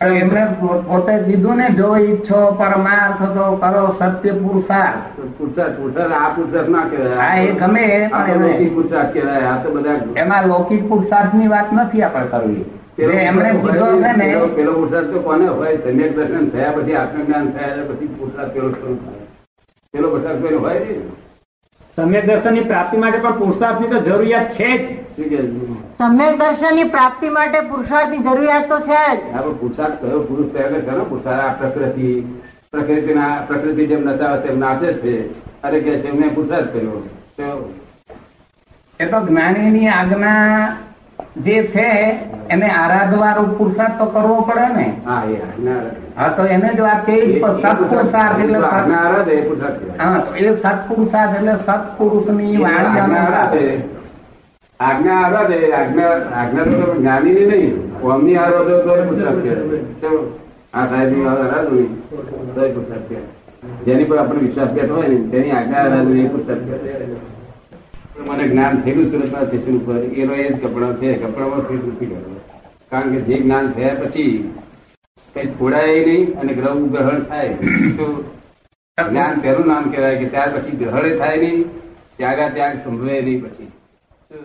શું 0.00 0.16
એમને 0.20 0.42
પોતે 0.88 1.14
કીધું 1.26 1.56
ને 1.56 1.66
જો 1.78 1.88
ઈચ્છો 1.96 2.38
પરમાર્થ 2.60 3.22
તો 3.36 3.44
કરો 3.62 3.82
સત્ય 3.98 4.32
પુરુષાર્થ 4.42 4.98
પુરુષાર્થ 5.38 5.76
પુરુષાર્થ 5.78 6.14
આ 6.20 6.30
પુરુષાર્થ 6.36 6.70
ના 6.74 6.84
કહેવાય. 6.90 7.16
હા 7.20 7.34
એ 7.36 7.52
ગમે 7.60 7.84
આ 8.12 8.24
તો 8.26 8.32
પણ 8.32 8.44
લૌકિક 8.44 8.74
પુરુષાર્થ 8.76 9.12
કહેવાય 9.14 9.46
આ 9.52 9.58
તો 9.64 9.68
બધા 9.76 9.98
એમાં 10.22 10.48
લૌકિક 10.48 10.82
પુરુષાર્થની 10.90 11.50
વાત 11.54 11.68
નથી 11.72 12.02
આપણે 12.02 12.26
કરવી. 12.34 12.64
એમને 12.98 13.22
એમણે 13.30 13.50
કીધો 13.62 13.86
છે 14.02 14.12
ને 14.18 14.26
પેલો 14.26 14.48
પેલો 14.58 14.72
પુરુષાર્થ 14.78 15.10
તો 15.12 15.18
કોને 15.26 15.46
હોય? 15.48 15.78
સમ્યક 15.84 16.12
દર્શન 16.16 16.46
થયા 16.52 16.76
પછી 16.76 16.96
આત્મજ્ઞાન 17.02 17.46
થયા 17.56 17.88
પછી 17.88 18.14
પુરુષાર્થ 18.18 18.52
પેલો 18.54 18.68
શરૂ 18.76 18.96
થાય. 19.02 19.24
પેલો 19.94 20.06
પુરુષાર્થ 20.12 20.40
પેલો 20.44 20.58
હોય 20.66 20.80
ને 20.80 20.94
સમ્યક 21.96 22.26
દર્શનની 22.26 22.60
પ્રાપ્તિ 22.60 22.96
માટે 22.96 23.18
પણ 23.18 23.38
પુરુષાર્થની 23.38 23.88
તો 23.88 23.98
જરૂરિયાત 24.00 24.52
છે 24.52 24.70
જ. 24.78 25.00
સમ્યક 25.98 26.38
દર્શનની 26.38 26.84
પ્રાપ્તિ 26.84 27.28
માટે 27.28 27.60
પુરુષાર્થની 27.60 28.18
જરૂરિયાત 28.18 28.68
તો 28.68 28.78
છે 28.80 29.02
જ. 29.16 29.34
આપણે 29.34 29.52
પુરુષાર્થ 29.52 30.04
કયો? 30.04 30.20
પુરુષ 30.20 30.52
તૈયાર 30.52 30.80
કરો 30.80 31.04
પુરુષાર્થ 31.04 31.44
આ 31.44 31.52
પ્રકૃતિ 31.52 32.20
પ્રકૃતિના 32.72 33.44
પ્રકૃતિ 33.46 33.86
જેમ 33.86 34.04
નતા 34.04 34.36
તેમ 34.36 34.58
નાચે 34.58 34.92
છે. 34.92 35.42
અરે 35.62 35.80
કે 35.80 35.98
છે 35.98 36.10
મેં 36.10 36.34
પુરુષાર્થ 36.34 36.72
કર્યો. 36.72 37.08
તો 37.36 37.74
એ 39.00 39.06
તો 39.06 39.26
જ્ઞાનીની 39.26 39.88
આજ્ઞા 39.88 40.76
જે 41.38 41.56
છે 41.66 41.86
એને 42.48 42.68
આરાધવાનો 42.72 43.42
પુરુષાર્થ 43.56 43.98
તો 43.98 44.06
કરવો 44.06 44.40
પડે 44.42 44.66
ને 44.74 44.86
હા. 46.16 46.28
તો 46.30 46.42
એને 46.46 46.68
જ 46.68 46.80
એ- 47.08 47.18
એ 47.28 47.40
સત્પુરુષાર્થ 47.58 48.40
એટલે 48.40 48.58
હા 49.98 50.18
તો 50.20 50.34
એ 50.36 50.54
સત્પુરુષાર્થ 50.56 51.34
એટલે 51.36 51.54
સત્પુરુષની 51.58 52.56
વાણી 52.58 53.00
આજ્ઞા 54.80 55.18
આરાધે 55.18 55.58
આજ્ઞા 55.74 56.12
આજ્ઞા 56.34 56.64
તો 56.72 56.94
જ્ઞાની 56.94 57.34
ની 57.34 57.46
નહીં 57.46 57.72
કોમની 58.00 58.36
આરાધો 58.36 58.78
તો 58.78 58.92
પુરસાદ 59.04 59.36
કહેવાય. 59.42 60.10
આ 60.74 60.86
સાહેબની 60.86 61.26
આરાધું 61.26 61.74
નહીં 61.74 61.90
તો 62.54 62.62
પુરસાદ 62.74 63.02
કહેવાય. 63.08 63.30
જેની 63.86 64.04
પર 64.04 64.18
આપણે 64.18 64.40
વિશ્વાસ 64.40 64.70
બેઠો 64.70 64.94
હોય 64.94 65.08
ને 65.08 65.18
તેની 65.30 65.52
આજ્ઞા 65.52 65.80
આરાધન 65.80 66.18
એ 66.18 66.26
પુરુષાર્થ 66.26 66.64
કહેવાય. 66.64 67.06
મને 68.24 68.44
જ્ઞાન 68.46 68.82
થયેલું 68.82 69.10
સુરતના 69.10 69.44
સ્ટેશન 69.46 69.76
ઉપર 69.76 69.96
એનો 70.16 70.34
એ 70.34 70.46
જ 70.46 70.56
કપડાં 70.58 70.94
છે, 70.96 71.08
કપડામાં 71.16 71.62
ફિટ 71.68 71.84
નથી 71.86 72.08
કરતો 72.08 72.34
કારણ 72.90 73.12
કે 73.14 73.20
જે 73.26 73.36
જ્ઞાન 73.38 73.66
થયા 73.74 74.00
પછી 74.00 74.32
કઈ 75.34 75.46
છોડાય 75.52 76.00
નહીં 76.06 76.24
અને 76.38 76.52
ગ્રહ 76.54 76.74
ગ્રહણ 76.88 77.20
થાય 77.24 77.52
તો 77.98 78.06
જ્ઞાન 78.98 79.40
તેનું 79.42 79.66
નામ 79.66 79.84
કહેવાય 79.92 80.18
કે 80.18 80.26
ત્યાર 80.28 80.50
પછી 80.54 80.78
ગ્રહણ 80.80 81.18
થાય 81.18 81.38
નહીં 81.38 81.60
ત્યાગા 82.16 82.50
ત્યાગ 82.50 82.74
સંભવે 82.82 83.16
નહીં 83.22 83.40
પછી 83.42 83.68
શું? 84.28 84.44